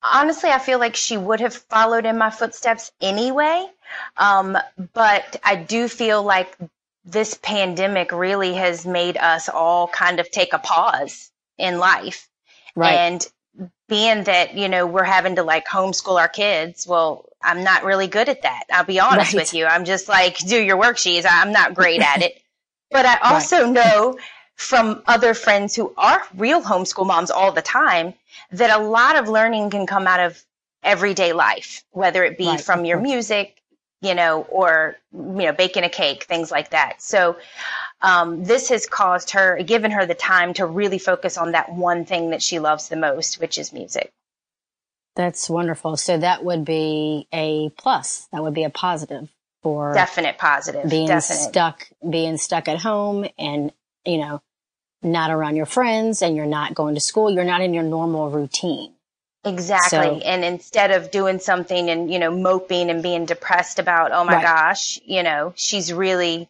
honestly, 0.05 0.51
I 0.51 0.59
feel 0.59 0.79
like 0.79 0.97
she 0.97 1.17
would 1.17 1.41
have 1.41 1.55
followed 1.55 2.05
in 2.07 2.19
my 2.19 2.31
footsteps 2.31 2.93
anyway. 3.01 3.67
Um, 4.17 4.59
but 4.93 5.41
I 5.43 5.57
do 5.57 5.89
feel 5.89 6.23
like 6.23 6.57
this 7.05 7.35
pandemic 7.35 8.13
really 8.13 8.55
has 8.55 8.87
made 8.87 9.17
us 9.17 9.49
all 9.49 9.89
kind 9.89 10.21
of 10.21 10.31
take 10.31 10.53
a 10.53 10.59
pause 10.59 11.31
in 11.59 11.79
life. 11.79 12.29
Right. 12.77 12.95
And 12.95 13.27
being 13.89 14.25
that, 14.25 14.55
you 14.55 14.69
know, 14.69 14.87
we're 14.87 15.05
having 15.05 15.37
to 15.37 15.43
like 15.43 15.67
homeschool 15.67 16.19
our 16.19 16.29
kids, 16.29 16.87
well, 16.87 17.29
I'm 17.43 17.63
not 17.63 17.85
really 17.85 18.07
good 18.07 18.29
at 18.29 18.43
that. 18.43 18.65
I'll 18.73 18.85
be 18.85 19.01
honest 19.01 19.35
Right. 19.35 19.43
with 19.43 19.55
you. 19.55 19.67
I'm 19.67 19.85
just 19.85 20.09
like, 20.09 20.39
do 20.39 20.61
your 20.61 20.79
worksheets. 20.79 21.27
I'm 21.31 21.53
not 21.53 21.75
great 21.75 22.01
at 22.01 22.23
it. 22.23 22.41
But 22.95 23.07
I 23.07 23.19
also 23.35 23.67
know 23.67 24.17
from 24.55 25.03
other 25.09 25.35
friends 25.35 25.75
who 25.75 25.93
are 25.97 26.23
real 26.37 26.63
homeschool 26.63 27.05
moms 27.05 27.29
all 27.29 27.51
the 27.51 27.61
time 27.61 28.15
that 28.53 28.71
a 28.71 28.81
lot 28.81 29.17
of 29.19 29.29
learning 29.29 29.71
can 29.71 29.85
come 29.85 30.07
out 30.07 30.21
of 30.21 30.41
everyday 30.85 31.33
life, 31.33 31.83
whether 31.91 32.23
it 32.23 32.39
be 32.39 32.47
Right, 32.47 32.61
from 32.61 32.85
your 32.85 33.01
music, 33.01 33.61
you 34.01 34.15
know, 34.15 34.43
or 34.43 34.95
you 35.13 35.19
know, 35.19 35.53
baking 35.53 35.83
a 35.83 35.89
cake, 35.89 36.23
things 36.23 36.53
like 36.53 36.71
that. 36.71 37.03
So 37.03 37.37
um, 38.01 38.45
this 38.45 38.69
has 38.69 38.87
caused 38.87 39.31
her, 39.31 39.61
given 39.65 39.91
her 39.91 40.07
the 40.07 40.15
time 40.15 40.55
to 40.55 40.65
really 40.65 41.01
focus 41.01 41.37
on 41.37 41.51
that 41.51 41.73
one 41.73 42.05
thing 42.05 42.31
that 42.31 42.43
she 42.43 42.61
loves 42.61 42.89
the 42.89 42.97
most, 42.97 43.41
which 43.41 43.59
is 43.59 43.73
music. 43.73 44.13
That's 45.17 45.51
wonderful. 45.51 45.97
So 45.97 46.17
that 46.17 46.45
would 46.45 46.65
be 46.65 47.27
a 47.33 47.71
plus. 47.71 48.29
That 48.31 48.45
would 48.45 48.55
be 48.55 48.63
a 48.63 48.71
positive 48.71 49.34
for 49.65 49.93
Definite 49.95 50.39
positive. 50.39 50.89
being 50.89 51.09
Definite. 51.09 51.39
stuck, 51.41 51.89
being 52.09 52.37
stuck 52.37 52.69
at 52.69 52.79
home 52.79 53.27
and, 53.39 53.73
you 54.05 54.19
know, 54.19 54.41
not 55.03 55.31
around 55.31 55.57
your 55.57 55.67
friends 55.67 56.23
and 56.23 56.37
you're 56.37 56.47
not 56.47 56.75
going 56.75 56.95
to 56.95 57.01
school. 57.01 57.31
You're 57.31 57.43
not 57.45 57.63
in 57.63 57.75
your 57.75 57.83
normal 57.83 58.31
routine. 58.31 58.93
Exactly. 59.45 59.99
So- 59.99 60.27
and 60.27 60.45
instead 60.45 60.91
of 60.91 61.11
doing 61.11 61.39
something 61.39 61.91
and, 61.91 62.13
you 62.13 62.19
know, 62.19 62.31
moping 62.31 62.91
and 62.91 63.03
being 63.03 63.25
depressed 63.27 63.79
about, 63.79 64.13
oh 64.13 64.23
my 64.25 64.35
Right. 64.35 64.43
gosh, 64.45 65.01
you 65.05 65.23
know, 65.23 65.53
she's 65.57 65.93
really 65.93 66.49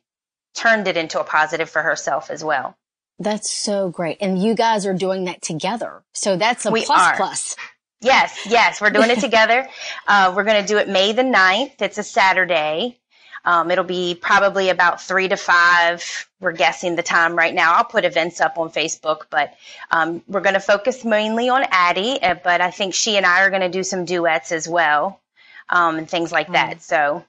turned 0.54 0.86
it 0.88 0.96
into 0.96 1.18
a 1.20 1.24
positive 1.24 1.70
for 1.70 1.82
herself 1.82 2.30
as 2.30 2.44
well. 2.44 2.76
That's 3.20 3.50
so 3.50 3.88
great. 3.90 4.18
And 4.20 4.42
you 4.42 4.54
guys 4.54 4.86
are 4.86 4.92
doing 4.94 5.24
that 5.26 5.40
together. 5.40 6.02
So 6.12 6.36
that's 6.36 6.66
a 6.66 6.70
We 6.72 6.84
plus 6.84 7.00
are. 7.00 7.16
plus. 7.16 7.56
Yes, 8.00 8.38
yes, 8.46 8.80
we're 8.80 8.90
doing 8.90 9.10
it 9.10 9.18
together. 9.28 9.66
Uh, 10.06 10.32
we're 10.36 10.44
going 10.44 10.60
to 10.60 10.66
do 10.66 10.78
it 10.78 10.88
May 10.88 11.12
the 11.12 11.22
9th. 11.22 11.80
It's 11.80 11.96
a 11.98 12.02
Saturday. 12.02 12.98
Um, 13.44 13.70
it'll 13.70 13.84
be 13.84 14.14
probably 14.14 14.70
about 14.70 15.02
three 15.02 15.28
to 15.28 15.36
five. 15.36 16.28
We're 16.40 16.52
guessing 16.52 16.96
the 16.96 17.02
time 17.02 17.36
right 17.36 17.54
now. 17.54 17.74
I'll 17.74 17.84
put 17.84 18.04
events 18.04 18.40
up 18.40 18.58
on 18.58 18.70
Facebook, 18.70 19.26
but 19.30 19.54
um, 19.90 20.22
we're 20.28 20.40
going 20.40 20.54
to 20.54 20.60
focus 20.60 21.04
mainly 21.04 21.48
on 21.50 21.64
Addie. 21.70 22.22
Uh, 22.22 22.34
but 22.42 22.60
I 22.60 22.70
think 22.70 22.94
she 22.94 23.16
and 23.16 23.26
I 23.26 23.42
are 23.42 23.50
going 23.50 23.62
to 23.62 23.68
do 23.68 23.82
some 23.82 24.04
duets 24.04 24.50
as 24.52 24.68
well, 24.68 25.20
um, 25.68 25.98
and 25.98 26.08
things 26.08 26.32
like 26.32 26.52
that. 26.52 26.82
So, 26.82 27.24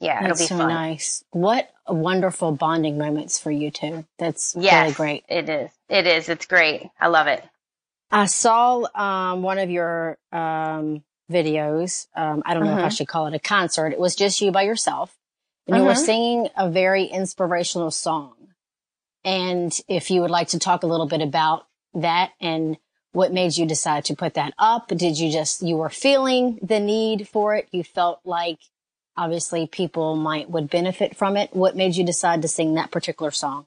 yeah, 0.00 0.22
That's 0.22 0.40
it'll 0.40 0.48
so 0.48 0.54
be 0.56 0.60
fun. 0.60 0.68
nice. 0.68 1.24
What 1.32 1.70
wonderful 1.86 2.52
bonding 2.52 2.96
moments 2.98 3.38
for 3.38 3.50
you 3.50 3.70
two. 3.70 4.04
That's 4.18 4.54
Yes, 4.58 4.82
really 4.84 4.94
great. 4.94 5.24
It 5.28 5.48
is. 5.48 5.70
It 5.88 6.06
is. 6.06 6.28
It's 6.28 6.46
great. 6.46 6.90
I 7.00 7.08
love 7.08 7.26
it. 7.26 7.42
I 8.10 8.24
saw 8.26 8.86
um, 8.94 9.42
one 9.42 9.58
of 9.58 9.68
your 9.70 10.16
um, 10.32 11.02
videos. 11.30 12.06
Um, 12.16 12.42
I 12.46 12.54
don't 12.54 12.64
know 12.64 12.72
if 12.72 12.84
I 12.84 12.88
Mhm. 12.88 12.96
should 12.96 13.08
call 13.08 13.26
it 13.26 13.34
a 13.34 13.38
concert. 13.38 13.92
It 13.92 14.00
was 14.00 14.14
just 14.16 14.40
you 14.40 14.50
by 14.50 14.62
yourself. 14.62 15.14
And 15.68 15.76
you 15.76 15.84
were 15.84 15.92
Mhm. 15.92 16.04
singing 16.04 16.48
a 16.56 16.70
very 16.70 17.04
inspirational 17.04 17.90
song. 17.90 18.34
And 19.24 19.78
if 19.86 20.10
you 20.10 20.22
would 20.22 20.30
like 20.30 20.48
to 20.48 20.58
talk 20.58 20.82
a 20.82 20.86
little 20.86 21.06
bit 21.06 21.20
about 21.20 21.66
that 21.94 22.32
and 22.40 22.78
what 23.12 23.32
made 23.32 23.56
you 23.56 23.66
decide 23.66 24.04
to 24.06 24.16
put 24.16 24.34
that 24.34 24.54
up, 24.58 24.88
did 24.88 25.18
you 25.18 25.30
just, 25.30 25.62
you 25.62 25.76
were 25.76 25.90
feeling 25.90 26.58
the 26.62 26.80
need 26.80 27.28
for 27.28 27.54
it? 27.54 27.68
You 27.70 27.84
felt 27.84 28.20
like 28.24 28.58
obviously 29.16 29.66
people 29.66 30.16
might 30.16 30.48
would 30.48 30.70
benefit 30.70 31.16
from 31.16 31.36
it. 31.36 31.54
What 31.54 31.76
made 31.76 31.96
you 31.96 32.04
decide 32.04 32.42
to 32.42 32.48
sing 32.48 32.74
that 32.74 32.90
particular 32.90 33.30
song? 33.30 33.66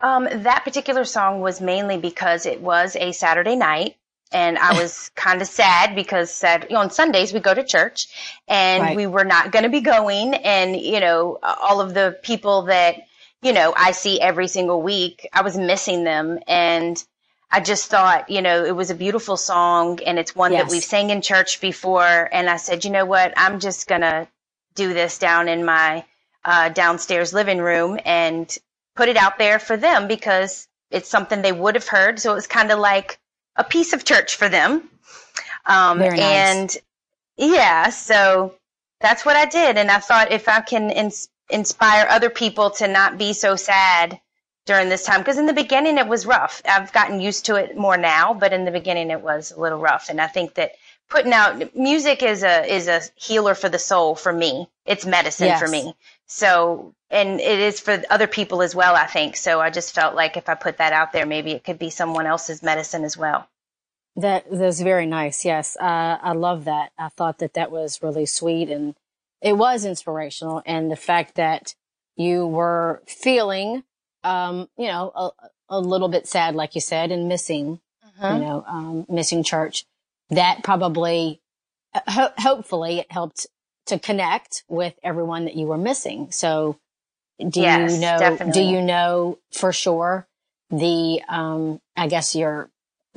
Um, 0.00 0.28
that 0.42 0.64
particular 0.64 1.04
song 1.04 1.40
was 1.40 1.60
mainly 1.60 1.98
because 1.98 2.46
it 2.46 2.60
was 2.60 2.96
a 2.96 3.12
Saturday 3.12 3.56
night, 3.56 3.96
and 4.32 4.58
I 4.58 4.74
was 4.74 5.10
kind 5.14 5.40
of 5.42 5.48
sad 5.48 5.94
because 5.94 6.30
Sat- 6.30 6.72
on 6.72 6.90
Sundays 6.90 7.32
we 7.32 7.40
go 7.40 7.54
to 7.54 7.64
church, 7.64 8.08
and 8.48 8.82
Right. 8.82 8.96
we 8.96 9.06
were 9.06 9.24
not 9.24 9.52
going 9.52 9.64
to 9.64 9.68
be 9.68 9.80
going, 9.80 10.34
and 10.34 10.76
you 10.76 11.00
know 11.00 11.38
all 11.42 11.80
of 11.80 11.94
the 11.94 12.18
people 12.22 12.62
that 12.62 12.96
you 13.42 13.52
know 13.52 13.72
I 13.76 13.92
see 13.92 14.20
every 14.20 14.48
single 14.48 14.82
week, 14.82 15.28
I 15.32 15.42
was 15.42 15.56
missing 15.56 16.04
them, 16.04 16.38
and 16.46 17.02
I 17.50 17.60
just 17.60 17.86
thought 17.90 18.30
you 18.30 18.42
know 18.42 18.64
it 18.64 18.76
was 18.76 18.90
a 18.90 18.94
beautiful 18.94 19.36
song, 19.36 20.00
and 20.06 20.18
it's 20.18 20.34
one 20.36 20.52
Yes. 20.52 20.62
that 20.64 20.70
we've 20.70 20.84
sang 20.84 21.10
in 21.10 21.22
church 21.22 21.60
before, 21.60 22.28
and 22.32 22.48
I 22.50 22.56
said, 22.56 22.84
you 22.84 22.90
know 22.90 23.04
what, 23.06 23.32
I'm 23.36 23.60
just 23.60 23.86
gonna 23.88 24.28
do 24.74 24.92
this 24.94 25.18
down 25.18 25.48
in 25.48 25.64
my 25.64 26.04
uh, 26.44 26.68
downstairs 26.70 27.32
living 27.32 27.58
room 27.58 27.98
and 28.04 28.56
put 28.96 29.08
it 29.08 29.16
out 29.16 29.38
there 29.38 29.58
for 29.58 29.76
them 29.76 30.08
because 30.08 30.68
it's 30.90 31.08
something 31.08 31.42
they 31.42 31.52
would 31.52 31.74
have 31.74 31.86
heard. 31.88 32.18
So 32.20 32.32
it 32.32 32.34
was 32.36 32.46
kind 32.46 32.70
of 32.70 32.78
like 32.78 33.18
a 33.58 33.64
piece 33.64 33.92
of 33.92 34.04
church 34.04 34.36
for 34.36 34.48
them. 34.48 34.88
Um, 35.66 35.98
nice. 35.98 36.18
And 36.18 36.76
yeah, 37.36 37.90
so 37.90 38.54
that's 39.00 39.26
what 39.26 39.36
I 39.36 39.44
did. 39.44 39.76
And 39.76 39.90
I 39.90 39.98
thought 39.98 40.32
if 40.32 40.48
I 40.48 40.60
can 40.60 40.90
ins- 40.90 41.28
inspire 41.50 42.06
other 42.08 42.30
people 42.30 42.70
to 42.70 42.88
not 42.88 43.18
be 43.18 43.32
so 43.32 43.56
sad 43.56 44.18
during 44.66 44.88
this 44.88 45.04
time 45.04 45.20
because 45.20 45.38
in 45.38 45.46
the 45.46 45.52
beginning 45.52 45.98
it 45.98 46.06
was 46.06 46.26
rough. 46.26 46.62
I've 46.68 46.92
gotten 46.92 47.20
used 47.20 47.46
to 47.46 47.56
it 47.56 47.76
more 47.76 47.96
now, 47.96 48.34
but 48.34 48.52
in 48.52 48.64
the 48.64 48.70
beginning 48.70 49.10
it 49.10 49.20
was 49.20 49.52
a 49.52 49.60
little 49.60 49.78
rough. 49.78 50.08
And 50.08 50.20
I 50.20 50.26
think 50.26 50.54
that 50.54 50.72
putting 51.08 51.32
out 51.32 51.74
music 51.76 52.22
is 52.22 52.42
a 52.42 52.64
is 52.64 52.88
a 52.88 53.00
healer 53.16 53.54
for 53.54 53.68
the 53.68 53.78
soul 53.78 54.14
for 54.14 54.32
me. 54.32 54.68
It's 54.86 55.06
medicine 55.06 55.48
yes. 55.48 55.60
for 55.60 55.68
me. 55.68 55.94
So 56.26 56.94
and 57.10 57.40
it 57.40 57.58
is 57.58 57.80
for 57.80 58.02
other 58.10 58.26
people 58.26 58.62
as 58.62 58.74
well, 58.74 58.94
I 58.94 59.06
think. 59.06 59.36
So 59.36 59.60
I 59.60 59.70
just 59.70 59.94
felt 59.94 60.14
like 60.14 60.36
if 60.36 60.48
I 60.48 60.54
put 60.54 60.78
that 60.78 60.92
out 60.92 61.12
there, 61.12 61.26
maybe 61.26 61.52
it 61.52 61.64
could 61.64 61.78
be 61.78 61.90
someone 61.90 62.26
else's 62.26 62.62
medicine 62.62 63.04
as 63.04 63.16
well. 63.16 63.48
That 64.16 64.46
that's 64.50 64.80
very 64.80 65.06
nice. 65.06 65.44
Yes, 65.44 65.76
uh, 65.80 66.18
I 66.20 66.32
love 66.32 66.64
that. 66.64 66.92
I 66.98 67.08
thought 67.08 67.38
that 67.38 67.54
that 67.54 67.70
was 67.70 68.02
really 68.02 68.26
sweet 68.26 68.68
and 68.68 68.94
it 69.40 69.56
was 69.56 69.84
inspirational. 69.84 70.62
And 70.66 70.90
the 70.90 70.96
fact 70.96 71.36
that 71.36 71.74
you 72.16 72.46
were 72.46 73.02
feeling 73.06 73.84
um, 74.24 74.68
you 74.76 74.86
know, 74.86 75.12
a, 75.14 75.30
a, 75.68 75.80
little 75.80 76.08
bit 76.08 76.26
sad, 76.26 76.54
like 76.54 76.74
you 76.74 76.80
said, 76.80 77.12
and 77.12 77.28
missing, 77.28 77.80
uh-huh. 78.02 78.34
you 78.34 78.40
know, 78.40 78.64
um, 78.66 79.06
missing 79.08 79.42
church. 79.42 79.84
That 80.30 80.62
probably, 80.62 81.40
uh, 81.94 82.00
ho- 82.06 82.32
hopefully, 82.38 82.98
it 82.98 83.10
helped 83.10 83.46
to 83.86 83.98
connect 83.98 84.64
with 84.68 84.94
everyone 85.02 85.46
that 85.46 85.56
you 85.56 85.66
were 85.66 85.78
missing. 85.78 86.30
So, 86.30 86.78
do 87.38 87.60
yes, 87.60 87.94
you 87.94 88.00
know? 88.00 88.18
Definitely. 88.18 88.52
Do 88.52 88.68
you 88.68 88.82
know 88.82 89.38
for 89.52 89.72
sure 89.72 90.26
the? 90.70 91.22
Um, 91.28 91.80
I 91.96 92.08
guess 92.08 92.34
your 92.34 92.70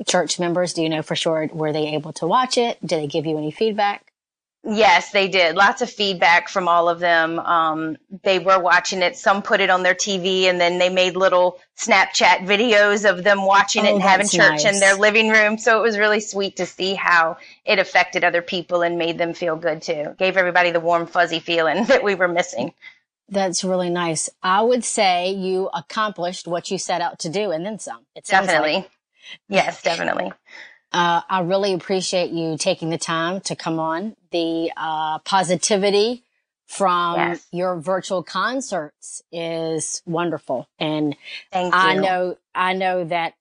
church 0.06 0.38
members. 0.40 0.72
Do 0.74 0.82
you 0.82 0.88
know 0.88 1.02
for 1.02 1.16
sure 1.16 1.48
were 1.52 1.72
they 1.72 1.94
able 1.94 2.12
to 2.14 2.26
watch 2.26 2.56
it? 2.58 2.78
Did 2.80 3.02
they 3.02 3.06
give 3.06 3.26
you 3.26 3.36
any 3.38 3.50
feedback? 3.50 4.11
Yes, 4.64 5.10
they 5.10 5.26
did. 5.26 5.56
Lots 5.56 5.82
of 5.82 5.90
feedback 5.90 6.48
from 6.48 6.68
all 6.68 6.88
of 6.88 7.00
them. 7.00 7.40
Um, 7.40 7.96
they 8.22 8.38
were 8.38 8.60
watching 8.60 9.02
it. 9.02 9.16
Some 9.16 9.42
put 9.42 9.60
it 9.60 9.70
on 9.70 9.82
their 9.82 9.94
TV 9.94 10.44
and 10.44 10.60
then 10.60 10.78
they 10.78 10.88
made 10.88 11.16
little 11.16 11.58
Snapchat 11.76 12.46
videos 12.46 13.08
of 13.08 13.24
them 13.24 13.44
watching 13.44 13.84
oh, 13.84 13.88
it 13.88 13.92
and 13.94 14.02
having 14.02 14.28
church 14.28 14.62
nice. 14.62 14.64
in 14.64 14.78
their 14.78 14.94
living 14.94 15.30
room. 15.30 15.58
So 15.58 15.80
it 15.80 15.82
was 15.82 15.98
really 15.98 16.20
sweet 16.20 16.56
to 16.56 16.66
see 16.66 16.94
how 16.94 17.38
it 17.64 17.80
affected 17.80 18.22
other 18.22 18.40
people 18.40 18.82
and 18.82 18.98
made 18.98 19.18
them 19.18 19.34
feel 19.34 19.56
good 19.56 19.82
too. 19.82 20.14
Gave 20.16 20.36
everybody 20.36 20.70
the 20.70 20.80
warm, 20.80 21.06
fuzzy 21.06 21.40
feeling 21.40 21.84
that 21.86 22.04
we 22.04 22.14
were 22.14 22.28
missing. 22.28 22.72
That's 23.28 23.64
really 23.64 23.90
nice. 23.90 24.30
I 24.44 24.62
would 24.62 24.84
say 24.84 25.32
you 25.32 25.70
accomplished 25.74 26.46
what 26.46 26.70
you 26.70 26.78
set 26.78 27.00
out 27.00 27.18
to 27.20 27.28
do 27.28 27.50
and 27.50 27.66
then 27.66 27.80
some. 27.80 28.06
It 28.14 28.26
definitely. 28.26 28.74
Like. 28.74 28.90
Yes, 29.48 29.82
definitely. 29.82 30.32
Uh, 30.92 31.22
I 31.28 31.40
really 31.40 31.72
appreciate 31.72 32.30
you 32.30 32.56
taking 32.58 32.90
the 32.90 32.98
time 32.98 33.40
to 33.42 33.56
come 33.56 33.78
on. 33.78 34.14
The 34.30 34.70
uh, 34.76 35.20
positivity 35.20 36.24
from 36.66 37.16
yes. 37.16 37.46
your 37.50 37.76
virtual 37.80 38.22
concerts 38.22 39.22
is 39.32 40.02
wonderful, 40.06 40.68
and 40.78 41.16
I 41.52 41.94
know 41.94 42.36
I 42.54 42.74
know 42.74 43.04
that 43.04 43.34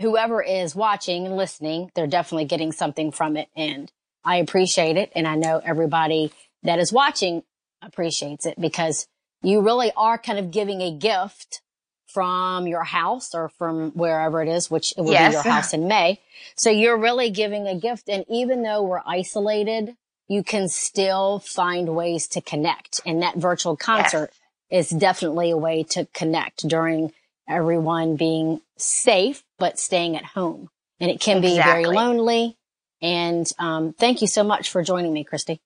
whoever 0.00 0.42
is 0.42 0.74
watching 0.74 1.26
and 1.26 1.36
listening, 1.36 1.90
they're 1.94 2.06
definitely 2.06 2.46
getting 2.46 2.72
something 2.72 3.10
from 3.10 3.36
it, 3.36 3.48
and 3.56 3.90
I 4.24 4.36
appreciate 4.36 4.96
it, 4.96 5.12
and 5.14 5.26
I 5.26 5.36
know 5.36 5.60
everybody 5.64 6.32
that 6.62 6.78
is 6.78 6.92
watching 6.92 7.42
appreciates 7.82 8.46
it 8.46 8.60
because 8.60 9.06
you 9.42 9.60
really 9.60 9.92
are 9.96 10.18
kind 10.18 10.38
of 10.38 10.50
giving 10.50 10.80
a 10.80 10.92
gift 10.92 11.62
from 12.06 12.66
your 12.66 12.84
house 12.84 13.34
or 13.34 13.48
from 13.50 13.90
wherever 13.92 14.42
it 14.42 14.48
is, 14.48 14.70
which 14.70 14.94
it 14.96 15.02
will 15.02 15.12
yes. 15.12 15.30
be 15.30 15.34
your 15.34 15.42
house 15.42 15.72
in 15.72 15.88
May. 15.88 16.20
So 16.56 16.70
you're 16.70 16.96
really 16.96 17.30
giving 17.30 17.66
a 17.66 17.78
gift. 17.78 18.08
And 18.08 18.24
even 18.28 18.62
though 18.62 18.82
we're 18.82 19.02
isolated, 19.06 19.96
you 20.28 20.42
can 20.42 20.68
still 20.68 21.40
find 21.40 21.94
ways 21.94 22.28
to 22.28 22.40
connect. 22.40 23.00
And 23.06 23.22
that 23.22 23.36
virtual 23.36 23.76
concert 23.76 24.30
yes. 24.70 24.90
is 24.90 24.98
definitely 24.98 25.50
a 25.50 25.56
way 25.56 25.82
to 25.90 26.06
connect 26.14 26.66
during 26.66 27.12
everyone 27.48 28.16
being 28.16 28.60
safe, 28.76 29.44
but 29.58 29.78
staying 29.78 30.16
at 30.16 30.24
home. 30.24 30.68
And 30.98 31.10
it 31.10 31.20
can 31.20 31.38
exactly. 31.38 31.58
be 31.58 31.62
very 31.62 31.86
lonely. 31.86 32.56
And 33.02 33.50
um, 33.58 33.92
thank 33.92 34.22
you 34.22 34.26
so 34.26 34.42
much 34.42 34.70
for 34.70 34.82
joining 34.82 35.12
me, 35.12 35.24
Christy. 35.24 35.60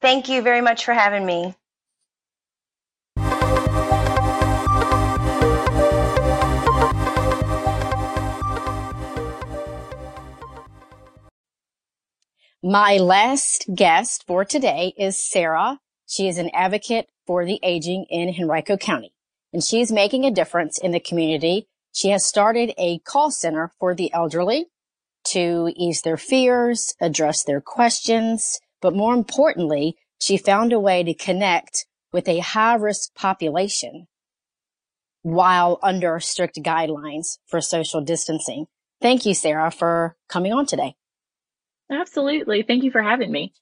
Thank 0.00 0.28
you 0.28 0.40
very 0.40 0.62
much 0.62 0.84
for 0.84 0.94
having 0.94 1.26
me. 1.26 1.54
My 12.62 12.98
last 12.98 13.64
guest 13.74 14.26
for 14.26 14.44
today 14.44 14.92
is 14.98 15.18
Sarah. 15.18 15.80
She 16.06 16.28
is 16.28 16.36
an 16.36 16.50
advocate 16.52 17.08
for 17.26 17.46
the 17.46 17.58
aging 17.62 18.04
in 18.10 18.34
Henrico 18.38 18.76
County, 18.76 19.14
and 19.50 19.64
she's 19.64 19.90
making 19.90 20.26
a 20.26 20.30
difference 20.30 20.76
in 20.76 20.90
the 20.90 21.00
community. 21.00 21.68
She 21.94 22.10
has 22.10 22.26
started 22.26 22.74
a 22.76 22.98
call 22.98 23.30
center 23.30 23.72
for 23.80 23.94
the 23.94 24.12
elderly 24.12 24.66
to 25.28 25.72
ease 25.74 26.02
their 26.02 26.18
fears, 26.18 26.94
address 27.00 27.44
their 27.44 27.62
questions, 27.62 28.60
but 28.82 28.94
more 28.94 29.14
importantly, 29.14 29.96
she 30.20 30.36
found 30.36 30.74
a 30.74 30.78
way 30.78 31.02
to 31.02 31.14
connect 31.14 31.86
with 32.12 32.28
a 32.28 32.40
high 32.40 32.74
risk 32.74 33.14
population 33.14 34.06
while 35.22 35.78
under 35.82 36.20
strict 36.20 36.58
guidelines 36.62 37.38
for 37.46 37.62
social 37.62 38.02
distancing. 38.02 38.66
Thank 39.00 39.24
you, 39.24 39.32
Sarah, 39.32 39.70
for 39.70 40.14
coming 40.28 40.52
on 40.52 40.66
today. 40.66 40.96
Absolutely. 41.90 42.62
Thank 42.62 42.84
you 42.84 42.90
for 42.90 43.02
having 43.02 43.32
me. 43.32 43.52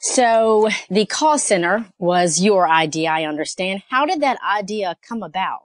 So 0.00 0.68
the 0.90 1.06
call 1.06 1.38
center 1.38 1.86
was 1.98 2.40
your 2.40 2.68
idea, 2.68 3.10
I 3.10 3.24
understand. 3.24 3.82
How 3.88 4.06
did 4.06 4.20
that 4.20 4.38
idea 4.42 4.96
come 5.06 5.22
about? 5.22 5.62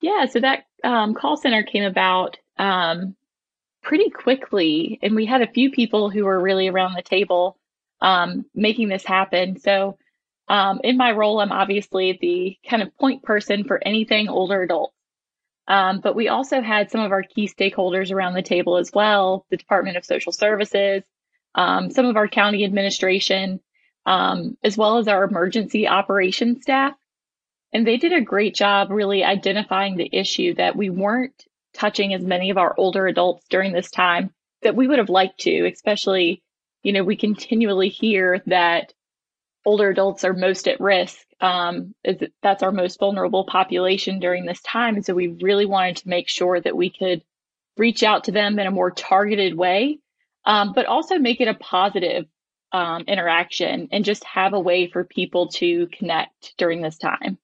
Yeah, 0.00 0.26
so 0.26 0.40
that 0.40 0.64
um, 0.82 1.14
call 1.14 1.36
center 1.36 1.62
came 1.62 1.84
about 1.84 2.38
um, 2.58 3.16
pretty 3.82 4.10
quickly, 4.10 4.98
and 5.02 5.14
we 5.14 5.26
had 5.26 5.42
a 5.42 5.50
few 5.50 5.70
people 5.70 6.10
who 6.10 6.24
were 6.24 6.40
really 6.40 6.68
around 6.68 6.94
the 6.94 7.02
table 7.02 7.58
um, 8.00 8.46
making 8.54 8.88
this 8.88 9.04
happen. 9.04 9.58
So, 9.60 9.98
um, 10.48 10.80
in 10.82 10.96
my 10.96 11.12
role, 11.12 11.40
I'm 11.40 11.52
obviously 11.52 12.18
the 12.20 12.56
kind 12.68 12.82
of 12.82 12.96
point 12.96 13.22
person 13.22 13.64
for 13.64 13.80
anything 13.84 14.28
older 14.28 14.62
adults. 14.62 14.94
Um, 15.70 16.00
but 16.00 16.16
we 16.16 16.26
also 16.26 16.60
had 16.60 16.90
some 16.90 17.00
of 17.00 17.12
our 17.12 17.22
key 17.22 17.48
stakeholders 17.48 18.10
around 18.10 18.34
the 18.34 18.42
table 18.42 18.76
as 18.76 18.90
well 18.92 19.46
the 19.50 19.56
Department 19.56 19.96
of 19.96 20.04
Social 20.04 20.32
Services, 20.32 21.04
um, 21.54 21.92
some 21.92 22.06
of 22.06 22.16
our 22.16 22.26
county 22.26 22.64
administration, 22.64 23.60
um, 24.04 24.58
as 24.64 24.76
well 24.76 24.98
as 24.98 25.06
our 25.06 25.22
emergency 25.22 25.86
operations 25.86 26.62
staff. 26.62 26.94
And 27.72 27.86
they 27.86 27.98
did 27.98 28.12
a 28.12 28.20
great 28.20 28.56
job 28.56 28.90
really 28.90 29.22
identifying 29.22 29.96
the 29.96 30.10
issue 30.12 30.54
that 30.54 30.74
we 30.74 30.90
weren't 30.90 31.44
touching 31.72 32.14
as 32.14 32.22
many 32.24 32.50
of 32.50 32.58
our 32.58 32.74
older 32.76 33.06
adults 33.06 33.46
during 33.48 33.72
this 33.72 33.92
time 33.92 34.34
that 34.62 34.74
we 34.74 34.88
would 34.88 34.98
have 34.98 35.08
liked 35.08 35.38
to, 35.42 35.70
especially, 35.72 36.42
you 36.82 36.92
know, 36.92 37.04
we 37.04 37.14
continually 37.14 37.90
hear 37.90 38.42
that 38.46 38.92
older 39.64 39.90
adults 39.90 40.24
are 40.24 40.32
most 40.32 40.68
at 40.68 40.80
risk. 40.80 41.18
Um, 41.40 41.94
that's 42.42 42.62
our 42.62 42.72
most 42.72 42.98
vulnerable 42.98 43.44
population 43.44 44.20
during 44.20 44.46
this 44.46 44.60
time. 44.62 44.96
And 44.96 45.04
so 45.04 45.14
we 45.14 45.28
really 45.28 45.66
wanted 45.66 45.96
to 45.96 46.08
make 46.08 46.28
sure 46.28 46.60
that 46.60 46.76
we 46.76 46.90
could 46.90 47.22
reach 47.76 48.02
out 48.02 48.24
to 48.24 48.32
them 48.32 48.58
in 48.58 48.66
a 48.66 48.70
more 48.70 48.90
targeted 48.90 49.56
way, 49.56 49.98
um, 50.44 50.72
but 50.74 50.86
also 50.86 51.18
make 51.18 51.40
it 51.40 51.48
a 51.48 51.54
positive 51.54 52.26
um, 52.72 53.02
interaction 53.08 53.88
and 53.90 54.04
just 54.04 54.24
have 54.24 54.52
a 54.52 54.60
way 54.60 54.88
for 54.88 55.04
people 55.04 55.48
to 55.48 55.88
connect 55.88 56.54
during 56.56 56.82
this 56.82 56.98
time. 56.98 57.38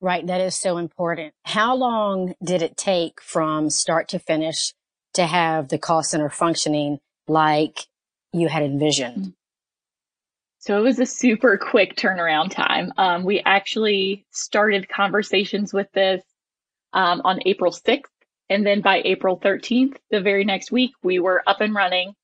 Right. 0.00 0.26
That 0.26 0.40
is 0.40 0.54
so 0.56 0.78
important. 0.78 1.34
How 1.44 1.74
long 1.76 2.34
did 2.42 2.62
it 2.62 2.76
take 2.76 3.20
from 3.20 3.68
start 3.68 4.08
to 4.08 4.18
finish 4.18 4.72
to 5.14 5.26
have 5.26 5.68
the 5.68 5.78
call 5.78 6.02
center 6.02 6.30
functioning 6.30 7.00
like 7.28 7.86
you 8.32 8.48
had 8.48 8.62
envisioned? 8.62 9.34
So 10.60 10.78
it 10.78 10.82
was 10.82 10.98
a 10.98 11.06
super 11.06 11.56
quick 11.56 11.96
turnaround 11.96 12.50
time. 12.50 12.92
Um, 12.98 13.24
we 13.24 13.40
actually 13.40 14.26
started 14.30 14.90
conversations 14.90 15.72
with 15.72 15.90
this 15.92 16.22
um, 16.92 17.22
on 17.24 17.40
April 17.46 17.72
6th. 17.72 18.02
And 18.50 18.66
then 18.66 18.82
by 18.82 19.00
April 19.02 19.38
13th, 19.38 19.96
the 20.10 20.20
very 20.20 20.44
next 20.44 20.70
week, 20.70 20.92
we 21.02 21.18
were 21.18 21.42
up 21.46 21.62
and 21.62 21.74
running. 21.74 22.14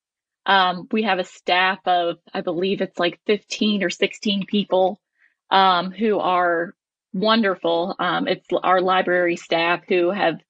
Um, 0.44 0.86
we 0.92 1.04
have 1.04 1.18
a 1.18 1.24
staff 1.24 1.78
of, 1.86 2.18
I 2.34 2.42
believe 2.42 2.82
it's 2.82 2.98
like 2.98 3.20
15 3.26 3.82
or 3.82 3.88
16 3.88 4.44
people 4.44 5.00
um, 5.50 5.90
who 5.90 6.18
are 6.18 6.74
wonderful. 7.14 7.96
Um, 7.98 8.28
it's 8.28 8.46
our 8.62 8.82
library 8.82 9.36
staff 9.36 9.80
who 9.88 10.10
have, 10.10 10.42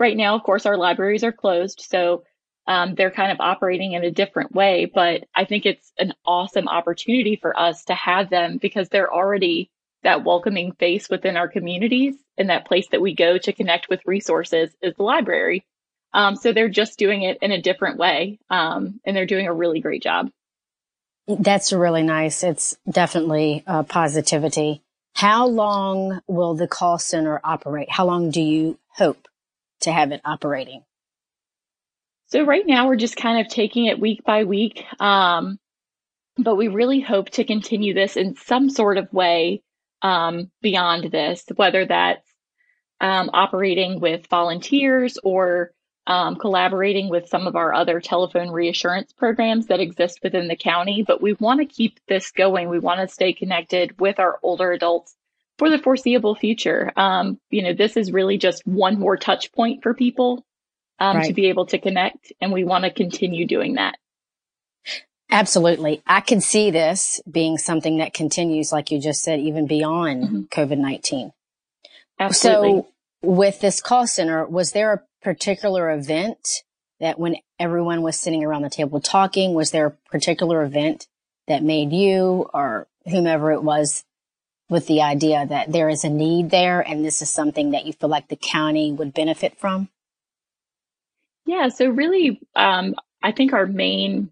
right 0.00 0.16
now, 0.16 0.34
of 0.34 0.42
course, 0.42 0.66
our 0.66 0.76
libraries 0.76 1.22
are 1.22 1.32
closed. 1.32 1.86
So 1.88 2.24
um, 2.70 2.94
they're 2.94 3.10
kind 3.10 3.32
of 3.32 3.40
operating 3.40 3.94
in 3.94 4.04
a 4.04 4.12
different 4.12 4.54
way. 4.54 4.88
But 4.94 5.24
I 5.34 5.44
think 5.44 5.66
it's 5.66 5.92
an 5.98 6.14
awesome 6.24 6.68
opportunity 6.68 7.34
for 7.34 7.58
us 7.58 7.84
to 7.86 7.94
have 7.94 8.30
them 8.30 8.58
because 8.58 8.88
they're 8.88 9.12
already 9.12 9.72
that 10.04 10.24
welcoming 10.24 10.70
face 10.78 11.10
within 11.10 11.36
our 11.36 11.48
communities 11.48 12.14
and 12.38 12.48
that 12.48 12.66
place 12.66 12.86
that 12.92 13.00
we 13.00 13.12
go 13.12 13.38
to 13.38 13.52
connect 13.52 13.88
with 13.88 14.06
resources 14.06 14.70
is 14.80 14.94
the 14.94 15.02
library. 15.02 15.66
Um, 16.14 16.36
so 16.36 16.52
they're 16.52 16.68
just 16.68 16.96
doing 16.96 17.22
it 17.22 17.38
in 17.42 17.50
a 17.50 17.60
different 17.60 17.98
way. 17.98 18.38
Um, 18.48 19.00
and 19.04 19.16
they're 19.16 19.26
doing 19.26 19.48
a 19.48 19.52
really 19.52 19.80
great 19.80 20.04
job. 20.04 20.30
That's 21.26 21.72
really 21.72 22.04
nice. 22.04 22.44
It's 22.44 22.76
definitely 22.88 23.64
uh, 23.66 23.82
positivity. 23.82 24.80
How 25.14 25.48
long 25.48 26.20
will 26.28 26.54
the 26.54 26.68
call 26.68 26.98
center 26.98 27.40
operate? 27.42 27.90
How 27.90 28.06
long 28.06 28.30
do 28.30 28.40
you 28.40 28.78
hope 28.94 29.26
to 29.80 29.90
have 29.90 30.12
it 30.12 30.20
operating? 30.24 30.84
So 32.30 32.44
right 32.44 32.64
now 32.64 32.86
we're 32.86 32.96
just 32.96 33.16
kind 33.16 33.40
of 33.40 33.48
taking 33.48 33.86
it 33.86 33.98
week 33.98 34.24
by 34.24 34.44
week. 34.44 34.84
Um, 35.00 35.58
but 36.38 36.54
we 36.54 36.68
really 36.68 37.00
hope 37.00 37.30
to 37.30 37.44
continue 37.44 37.92
this 37.92 38.16
in 38.16 38.36
some 38.36 38.70
sort 38.70 38.98
of 38.98 39.12
way 39.12 39.62
um, 40.00 40.50
beyond 40.62 41.10
this, 41.10 41.44
whether 41.56 41.84
that's 41.84 42.26
um, 43.00 43.30
operating 43.32 44.00
with 44.00 44.28
volunteers 44.28 45.18
or 45.22 45.72
um, 46.06 46.36
collaborating 46.36 47.08
with 47.08 47.28
some 47.28 47.46
of 47.46 47.56
our 47.56 47.74
other 47.74 48.00
telephone 48.00 48.50
reassurance 48.50 49.12
programs 49.12 49.66
that 49.66 49.80
exist 49.80 50.20
within 50.22 50.48
the 50.48 50.56
county. 50.56 51.04
But 51.06 51.20
we 51.20 51.34
want 51.34 51.60
to 51.60 51.66
keep 51.66 51.98
this 52.08 52.30
going. 52.30 52.68
We 52.68 52.78
want 52.78 53.00
to 53.00 53.12
stay 53.12 53.32
connected 53.32 53.98
with 54.00 54.20
our 54.20 54.38
older 54.42 54.70
adults 54.70 55.14
for 55.58 55.68
the 55.68 55.78
foreseeable 55.78 56.36
future. 56.36 56.92
Um, 56.96 57.40
you 57.50 57.62
know, 57.62 57.74
this 57.74 57.96
is 57.96 58.12
really 58.12 58.38
just 58.38 58.66
one 58.66 58.98
more 58.98 59.16
touch 59.16 59.52
point 59.52 59.82
for 59.82 59.94
people 59.94 60.44
um, 61.00 61.16
right. 61.16 61.26
to 61.26 61.32
be 61.32 61.46
able 61.46 61.66
to 61.66 61.78
connect, 61.78 62.32
and 62.40 62.52
we 62.52 62.62
want 62.62 62.84
to 62.84 62.90
continue 62.90 63.46
doing 63.46 63.74
that. 63.74 63.96
Absolutely. 65.30 66.02
I 66.06 66.20
can 66.20 66.40
see 66.40 66.70
this 66.70 67.20
being 67.30 67.56
something 67.56 67.98
that 67.98 68.12
continues, 68.12 68.72
like 68.72 68.90
you 68.90 69.00
just 69.00 69.22
said, 69.22 69.40
even 69.40 69.66
beyond 69.66 70.24
mm-hmm. 70.24 70.40
COVID 70.50 70.78
19. 70.78 71.32
Absolutely. 72.18 72.82
So, 72.82 72.88
with 73.22 73.60
this 73.60 73.80
call 73.80 74.06
center, 74.06 74.46
was 74.46 74.72
there 74.72 74.92
a 74.92 75.02
particular 75.22 75.90
event 75.90 76.62
that 76.98 77.18
when 77.18 77.36
everyone 77.58 78.02
was 78.02 78.18
sitting 78.18 78.44
around 78.44 78.62
the 78.62 78.70
table 78.70 79.00
talking, 79.00 79.54
was 79.54 79.70
there 79.70 79.86
a 79.86 80.10
particular 80.10 80.62
event 80.62 81.06
that 81.46 81.62
made 81.62 81.92
you 81.92 82.48
or 82.52 82.86
whomever 83.06 83.52
it 83.52 83.62
was 83.62 84.04
with 84.68 84.86
the 84.86 85.02
idea 85.02 85.46
that 85.46 85.72
there 85.72 85.88
is 85.88 86.04
a 86.04 86.08
need 86.08 86.50
there 86.50 86.80
and 86.80 87.04
this 87.04 87.22
is 87.22 87.30
something 87.30 87.70
that 87.70 87.86
you 87.86 87.92
feel 87.92 88.08
like 88.08 88.28
the 88.28 88.36
county 88.36 88.92
would 88.92 89.14
benefit 89.14 89.58
from? 89.58 89.88
Yeah, 91.50 91.70
so 91.70 91.88
really, 91.88 92.40
um, 92.54 92.94
I 93.20 93.32
think 93.32 93.52
our 93.52 93.66
main 93.66 94.30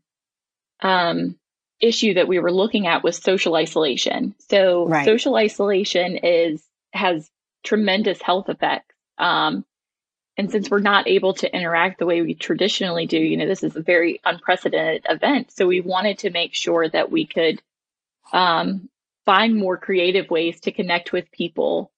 um, 0.81 1.37
issue 1.81 2.15
that 2.15 2.29
we 2.29 2.39
were 2.39 2.53
looking 2.53 2.87
at 2.87 3.03
was 3.03 3.17
social 3.17 3.57
isolation. 3.57 4.37
So 4.49 4.87
right. 4.87 5.05
social 5.05 5.35
isolation 5.35 6.19
is 6.19 6.63
has 6.93 7.29
tremendous 7.65 8.23
health 8.23 8.49
effects. 8.49 8.95
Um, 9.19 9.65
and 10.37 10.53
since 10.53 10.71
we're 10.71 10.79
not 10.79 11.09
able 11.09 11.35
to 11.35 11.53
interact 11.53 11.99
the 11.99 12.07
way 12.07 12.23
we 12.23 12.35
traditionally 12.35 13.07
do, 13.07 13.19
you 13.19 13.37
know, 13.37 13.49
this 13.49 13.65
is 13.65 13.75
a 13.75 13.83
very 13.83 14.21
unprecedented 14.25 15.05
event. 15.09 15.51
So 15.51 15.67
we 15.67 15.81
wanted 15.81 16.21
to 16.21 16.31
make 16.31 16.55
sure 16.55 16.89
that 16.89 17.11
we 17.11 17.27
could 17.27 17.61
um, 18.33 18.89
find 19.27 19.57
more 19.57 19.77
creative 19.77 20.31
ways 20.31 20.61
to 20.61 20.71
connect 20.71 21.13
with 21.13 21.33
people 21.33 21.91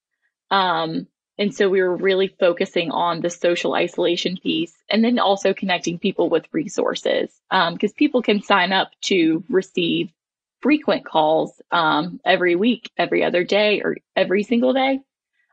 um, 0.50 1.08
and 1.40 1.54
so 1.54 1.70
we 1.70 1.80
were 1.80 1.96
really 1.96 2.28
focusing 2.28 2.90
on 2.90 3.22
the 3.22 3.30
social 3.30 3.74
isolation 3.74 4.36
piece 4.36 4.76
and 4.90 5.02
then 5.02 5.18
also 5.18 5.54
connecting 5.54 5.98
people 5.98 6.28
with 6.28 6.44
resources 6.52 7.30
because 7.50 7.90
um, 7.90 7.96
people 7.96 8.20
can 8.20 8.42
sign 8.42 8.72
up 8.74 8.90
to 9.00 9.42
receive 9.48 10.12
frequent 10.60 11.06
calls 11.06 11.62
um, 11.70 12.20
every 12.26 12.56
week, 12.56 12.90
every 12.98 13.24
other 13.24 13.42
day, 13.42 13.80
or 13.80 13.96
every 14.14 14.42
single 14.42 14.74
day. 14.74 15.00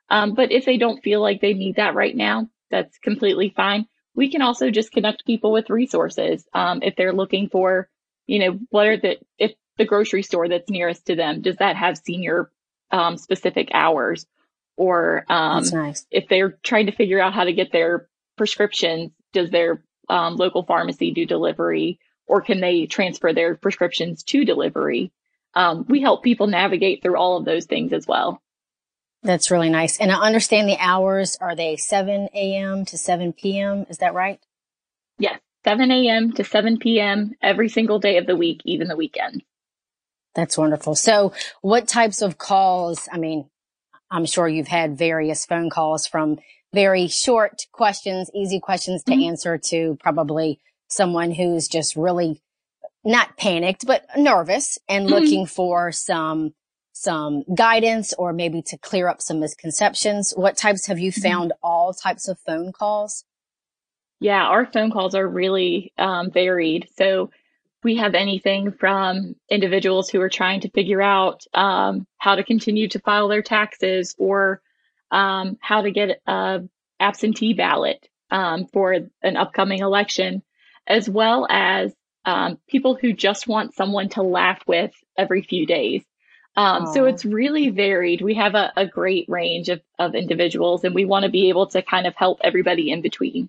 Um, 0.10 0.34
but 0.34 0.52
if 0.52 0.66
they 0.66 0.76
don't 0.76 1.02
feel 1.02 1.22
like 1.22 1.40
they 1.40 1.54
need 1.54 1.78
that 1.78 1.96
right 1.96 2.16
now, 2.16 2.50
that's 2.70 2.98
completely 2.98 3.54
fine. 3.56 3.88
We 4.14 4.30
can 4.30 4.42
also 4.42 4.70
just 4.72 4.92
connect 4.92 5.26
people 5.26 5.54
with 5.54 5.70
resources 5.70 6.46
um, 6.54 6.82
if 6.84 6.98
they're 6.98 7.14
looking 7.14 7.48
for, 7.48 7.88
you 8.26 8.40
know, 8.40 8.60
what 8.72 8.88
are 8.88 8.98
the, 8.98 9.20
if 9.40 9.54
the 9.78 9.86
grocery 9.86 10.24
store 10.24 10.50
that's 10.50 10.70
nearest 10.70 11.06
to 11.06 11.16
them, 11.16 11.42
does 11.42 11.56
that 11.58 11.78
have 11.78 11.98
senior 11.98 12.52
um, 12.92 13.16
specific 13.16 13.70
hours? 13.74 14.26
Or 14.78 15.26
um, 15.28 15.66
nice. 15.74 16.06
if 16.10 16.30
they're 16.30 16.58
trying 16.64 16.86
to 16.86 16.92
figure 16.94 17.20
out 17.20 17.34
how 17.34 17.44
to 17.44 17.54
get 17.54 17.72
their 17.72 18.08
prescriptions, 18.38 19.12
does 19.34 19.50
their 19.50 19.84
um, 20.08 20.36
local 20.36 20.64
pharmacy 20.64 21.12
do 21.12 21.26
delivery, 21.26 22.00
or 22.28 22.42
can 22.42 22.62
they 22.62 22.86
transfer 22.86 23.34
their 23.34 23.56
prescriptions 23.56 24.24
to 24.24 24.46
delivery? 24.46 25.12
Um, 25.54 25.86
we 25.90 26.02
help 26.02 26.24
people 26.24 26.48
navigate 26.48 27.02
through 27.02 27.18
all 27.18 27.38
of 27.38 27.46
those 27.46 27.66
things 27.66 27.92
as 27.92 28.06
well. 28.08 28.42
That's 29.24 29.50
really 29.50 29.70
nice. 29.70 29.98
And 29.98 30.12
I 30.12 30.22
understand 30.22 30.70
the 30.70 30.78
hours. 30.80 31.38
Are 31.42 31.56
they 31.56 31.76
7 31.76 32.30
a.m. 32.34 32.86
to 32.86 32.98
7 32.98 33.34
p.m.? 33.34 33.88
Is 33.90 33.98
that 33.98 34.14
right? 34.14 34.40
Yes, 35.18 35.40
7 35.66 35.92
a.m. 35.92 36.34
to 36.34 36.44
7 36.44 36.78
p.m. 36.78 37.34
every 37.42 37.68
single 37.68 38.00
day 38.00 38.18
of 38.18 38.28
the 38.28 38.36
week, 38.36 38.62
even 38.66 38.88
the 38.88 38.96
weekend. 38.96 39.44
That's 40.36 40.58
wonderful. 40.58 40.94
So, 40.94 41.34
what 41.62 41.88
types 41.88 42.22
of 42.22 42.38
calls? 42.38 43.10
I 43.12 43.18
mean, 43.18 43.50
I'm 44.10 44.26
sure 44.26 44.48
you've 44.48 44.68
had 44.68 44.98
various 44.98 45.46
phone 45.46 45.70
calls 45.70 46.08
from 46.08 46.40
very 46.74 47.08
short 47.08 47.66
questions, 47.72 48.30
easy 48.34 48.60
questions 48.60 49.04
to 49.04 49.12
mm-hmm. 49.14 49.30
answer 49.30 49.58
to 49.58 49.98
probably 50.00 50.60
someone 50.88 51.32
who's 51.32 51.68
just 51.68 51.96
really 51.96 52.42
not 53.04 53.38
panicked, 53.38 53.86
but 53.86 54.06
nervous 54.18 54.78
and 54.88 55.06
mm-hmm. 55.06 55.14
looking 55.16 55.46
for 55.46 55.92
some, 55.92 56.54
some 56.94 57.44
guidance 57.54 58.14
or 58.14 58.34
maybe 58.34 58.62
to 58.62 58.78
clear 58.78 59.08
up 59.08 59.22
some 59.22 59.40
misconceptions. 59.40 60.34
What 60.36 60.58
types 60.58 60.88
have 60.88 61.00
you 61.00 61.12
mm-hmm. 61.12 61.22
found 61.22 61.52
mm-hmm. 61.52 61.66
all 61.68 61.94
types 61.94 62.28
of 62.28 62.40
phone 62.40 62.72
calls? 62.72 63.24
Yeah, 64.20 64.44
our 64.44 64.66
phone 64.66 64.92
calls 64.92 65.16
are 65.16 65.28
really 65.28 65.94
um, 65.98 66.32
varied. 66.32 66.90
So 66.98 67.30
we 67.88 67.96
have 67.96 68.16
anything 68.16 68.74
from 68.74 69.34
individuals 69.50 70.10
who 70.10 70.20
are 70.20 70.28
trying 70.28 70.60
to 70.60 70.70
figure 70.70 71.02
out 71.02 71.46
um, 71.54 72.06
how 72.18 72.36
to 72.36 72.44
continue 72.44 72.90
to 72.90 73.00
file 73.00 73.30
their 73.30 73.42
taxes 73.42 74.14
or 74.18 74.62
um, 75.10 75.58
how 75.62 75.82
to 75.82 75.90
get 75.90 76.20
a 76.28 76.64
absentee 77.00 77.54
ballot 77.54 78.06
um, 78.30 78.68
for 78.74 78.92
an 79.24 79.38
upcoming 79.38 79.80
election, 79.80 80.44
as 80.86 81.10
well 81.10 81.48
as 81.50 81.94
um, 82.26 82.60
people 82.68 82.96
who 82.96 83.14
just 83.14 83.48
want 83.48 83.74
someone 83.74 84.10
to 84.10 84.22
laugh 84.22 84.62
with 84.68 84.92
every 85.18 85.42
few 85.42 85.66
days. 85.66 86.04
Um, 86.58 86.88
so 86.94 87.06
it's 87.06 87.24
really 87.24 87.70
varied. 87.70 88.22
We 88.22 88.34
have 88.34 88.54
a, 88.56 88.74
a 88.76 88.86
great 88.86 89.30
range 89.30 89.70
of, 89.70 89.80
of 89.98 90.14
individuals, 90.14 90.84
and 90.84 90.94
we 90.94 91.06
want 91.06 91.24
to 91.24 91.32
be 91.32 91.48
able 91.48 91.68
to 91.68 91.82
kind 91.82 92.06
of 92.06 92.16
help 92.18 92.42
everybody 92.44 92.92
in 92.92 93.02
between. 93.02 93.48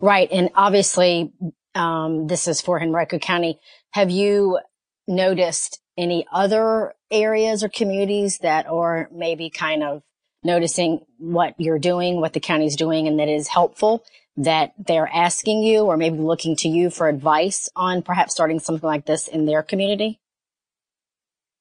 Right. 0.00 0.28
And 0.32 0.50
obviously, 0.56 1.30
um, 1.74 2.26
this 2.26 2.48
is 2.48 2.60
for 2.60 2.80
Henrico 2.80 3.18
County. 3.18 3.58
Have 3.92 4.10
you 4.10 4.58
noticed 5.06 5.80
any 5.96 6.26
other 6.32 6.94
areas 7.10 7.62
or 7.62 7.68
communities 7.68 8.38
that 8.38 8.66
are 8.66 9.08
maybe 9.12 9.50
kind 9.50 9.82
of 9.82 10.02
noticing 10.42 11.00
what 11.18 11.54
you're 11.58 11.78
doing, 11.78 12.20
what 12.20 12.32
the 12.32 12.40
county's 12.40 12.76
doing, 12.76 13.06
and 13.06 13.18
that 13.18 13.28
is 13.28 13.48
helpful 13.48 14.04
that 14.36 14.72
they're 14.78 15.10
asking 15.12 15.62
you 15.62 15.80
or 15.82 15.96
maybe 15.96 16.16
looking 16.16 16.56
to 16.56 16.68
you 16.68 16.88
for 16.88 17.08
advice 17.08 17.68
on 17.76 18.02
perhaps 18.02 18.32
starting 18.32 18.58
something 18.58 18.86
like 18.86 19.04
this 19.04 19.28
in 19.28 19.44
their 19.44 19.62
community? 19.62 20.18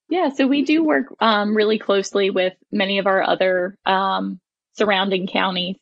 Yeah, 0.08 0.30
so 0.30 0.48
we 0.48 0.64
do 0.64 0.84
work 0.84 1.14
um, 1.20 1.56
really 1.56 1.78
closely 1.78 2.30
with 2.30 2.54
many 2.72 3.00
of 3.00 3.06
our 3.06 3.22
other 3.22 3.76
um, 3.86 4.40
surrounding 4.76 5.28
counties. 5.28 5.76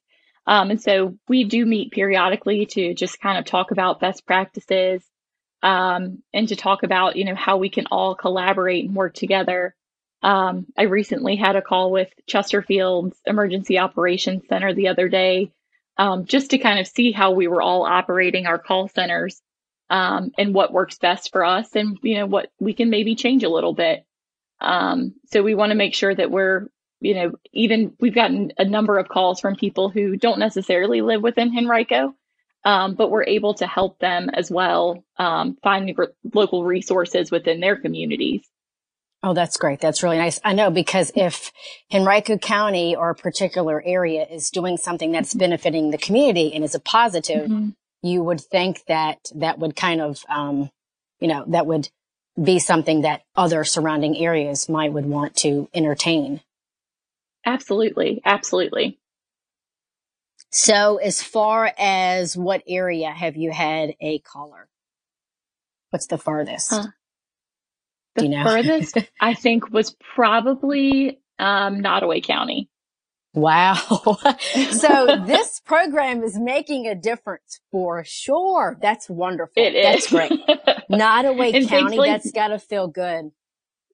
Um, 0.48 0.72
and 0.72 0.82
so 0.82 1.18
we 1.28 1.44
do 1.44 1.66
meet 1.66 1.92
periodically 1.92 2.66
to 2.68 2.94
just 2.94 3.20
kind 3.20 3.38
of 3.38 3.46
talk 3.46 3.72
about 3.72 4.00
best 4.00 4.26
practices 4.26 5.04
um, 5.62 6.24
and 6.34 6.48
to 6.48 6.56
talk 6.56 6.84
about, 6.84 7.18
you 7.18 7.26
know, 7.26 7.36
how 7.36 7.58
we 7.58 7.70
can 7.70 7.88
all 7.88 8.16
collaborate 8.16 8.86
and 8.86 8.96
work 8.96 9.14
together. 9.14 9.76
Um, 10.24 10.66
I 10.78 10.84
recently 10.84 11.36
had 11.36 11.58
a 11.58 11.62
call 11.62 11.92
with 11.92 12.10
Chesterfield's 12.28 13.20
Emergency 13.26 13.78
Operations 13.78 14.44
Center 14.48 14.74
the 14.74 14.88
other 14.88 15.10
day 15.10 15.52
um, 15.98 16.26
just 16.26 16.52
to 16.52 16.58
kind 16.58 16.80
of 16.80 16.88
see 16.88 17.12
how 17.12 17.32
we 17.32 17.48
were 17.48 17.62
all 17.62 17.84
operating 17.84 18.46
our 18.46 18.60
call 18.60 18.88
centers 18.88 19.42
um, 19.90 20.32
and 20.38 20.54
what 20.54 20.74
works 20.74 20.98
best 20.98 21.32
for 21.32 21.44
us 21.44 21.76
and, 21.76 21.98
you 22.02 22.16
know, 22.16 22.26
what 22.26 22.52
we 22.60 22.74
can 22.74 22.90
maybe 22.90 23.16
change 23.16 23.44
a 23.44 23.50
little 23.50 23.74
bit. 23.74 24.06
Um, 24.60 25.16
so 25.28 25.44
we 25.44 25.56
want 25.56 25.72
to 25.72 25.76
make 25.78 25.94
sure 25.94 26.14
that 26.14 26.32
we're 26.32 26.68
you 27.00 27.14
know, 27.14 27.32
even 27.54 27.94
we've 28.00 28.16
gotten 28.16 28.52
a 28.58 28.66
number 28.66 28.98
of 28.98 29.08
calls 29.08 29.40
from 29.40 29.56
people 29.56 29.90
who 29.90 30.18
don't 30.18 30.40
necessarily 30.40 31.02
live 31.02 31.22
within 31.22 31.56
Henrico, 31.56 32.16
um, 32.64 32.96
but 32.96 33.12
we're 33.12 33.24
able 33.24 33.54
to 33.56 33.68
help 33.68 34.00
them 34.00 34.30
as 34.34 34.50
well 34.50 35.04
um, 35.18 35.58
find 35.64 35.98
re- 35.98 36.08
local 36.34 36.64
resources 36.64 37.32
within 37.32 37.60
their 37.60 37.76
communities. 37.76 38.42
Oh, 39.24 39.34
that's 39.34 39.58
great. 39.58 39.80
That's 39.80 40.04
really 40.04 40.18
nice. 40.18 40.40
I 40.44 40.54
know 40.54 40.70
because 40.70 41.12
if 41.16 41.52
Henrico 41.94 42.38
County 42.38 42.96
or 42.96 43.10
a 43.10 43.16
particular 43.16 43.82
area 43.84 44.26
is 44.30 44.52
doing 44.52 44.78
something 44.78 45.12
that's 45.12 45.30
mm-hmm. 45.30 45.40
benefiting 45.40 45.92
the 45.92 45.98
community 45.98 46.54
and 46.54 46.64
is 46.64 46.76
a 46.76 46.80
positive, 46.80 47.50
mm-hmm. 47.50 47.70
you 48.04 48.24
would 48.24 48.42
think 48.42 48.84
that 48.88 49.18
that 49.36 49.60
would 49.60 49.76
kind 49.76 50.02
of, 50.02 50.24
um, 50.30 50.70
you 51.20 51.28
know, 51.28 51.44
that 51.48 51.66
would 51.66 51.90
be 52.42 52.60
something 52.60 53.02
that 53.02 53.24
other 53.36 53.64
surrounding 53.64 54.16
areas 54.18 54.70
might 54.70 54.94
would 54.94 55.08
want 55.08 55.36
to 55.38 55.68
entertain. 55.74 56.42
Absolutely. 57.48 58.22
Absolutely. 58.26 59.00
So, 60.52 60.98
as 60.98 61.22
far 61.24 61.72
as 61.78 62.36
what 62.36 62.62
area 62.68 63.10
have 63.10 63.38
you 63.38 63.52
had 63.52 63.96
a 64.02 64.20
caller? 64.20 64.68
What's 65.90 66.08
the 66.08 66.18
farthest? 66.18 66.72
Huh. 66.72 66.88
The 68.16 68.24
you 68.24 68.30
know? 68.30 68.44
furthest 68.44 68.98
I 69.22 69.34
think 69.34 69.72
was 69.72 69.96
probably 70.16 71.22
um, 71.40 71.80
Nottoway 71.80 72.22
County. 72.22 72.70
Wow. 73.34 73.76
so 74.72 75.22
this 75.26 75.62
program 75.62 76.24
is 76.24 76.38
making 76.38 76.88
a 76.88 76.96
difference 76.96 77.62
for 77.72 78.04
sure. 78.04 78.78
That's 78.82 79.10
wonderful. 79.10 79.64
It 79.64 79.72
that's 79.72 80.10
great. 80.10 80.34
Nottoway 80.90 81.66
County, 81.66 81.98
that's 81.98 82.32
got 82.32 82.50
to 82.50 82.60
feel 82.60 82.88
good. 82.88 83.32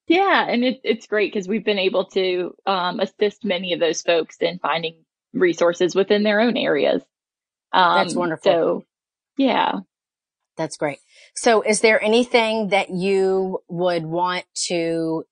Yeah, 0.07 0.45
and 0.47 0.63
it, 0.63 0.81
it's 0.83 1.07
great 1.07 1.33
because 1.33 1.47
we've 1.47 1.63
been 1.63 1.79
able 1.79 2.05
to 2.07 2.53
um, 2.65 2.99
assist 2.99 3.45
many 3.45 3.73
of 3.73 3.79
those 3.79 4.01
folks 4.01 4.37
in 4.41 4.59
finding 4.59 5.03
resources 5.33 5.95
within 5.95 6.23
their 6.23 6.41
own 6.41 6.57
areas. 6.57 7.01
Um, 7.71 8.03
that's 8.03 8.15
wonderful. 8.15 8.51
So, 8.51 8.85
yeah. 9.37 9.79
That's 10.57 10.77
great. 10.77 10.99
So, 11.35 11.61
is 11.61 11.81
there 11.81 12.03
anything 12.03 12.69
that 12.69 12.89
you 12.89 13.59
would 13.69 14.05
want 14.05 14.45
to, 14.67 15.23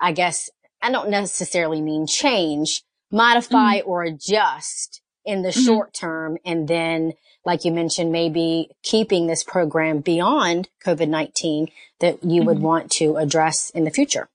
I 0.00 0.12
guess, 0.12 0.48
I 0.80 0.90
don't 0.90 1.10
necessarily 1.10 1.82
mean 1.82 2.06
change, 2.06 2.82
modify 3.10 3.80
mm-hmm. 3.80 3.90
or 3.90 4.04
adjust 4.04 5.02
in 5.24 5.42
the 5.42 5.50
mm-hmm. 5.50 5.64
short 5.64 5.94
term. 5.94 6.38
And 6.44 6.68
then, 6.68 7.14
like 7.44 7.64
you 7.64 7.72
mentioned, 7.72 8.12
maybe 8.12 8.70
keeping 8.82 9.26
this 9.26 9.42
program 9.42 10.00
beyond 10.00 10.68
COVID-19 10.84 11.70
that 12.00 12.22
you 12.22 12.40
mm-hmm. 12.40 12.46
would 12.46 12.58
want 12.60 12.90
to 12.92 13.16
address 13.16 13.70
in 13.70 13.84
the 13.84 13.90
future. 13.90 14.28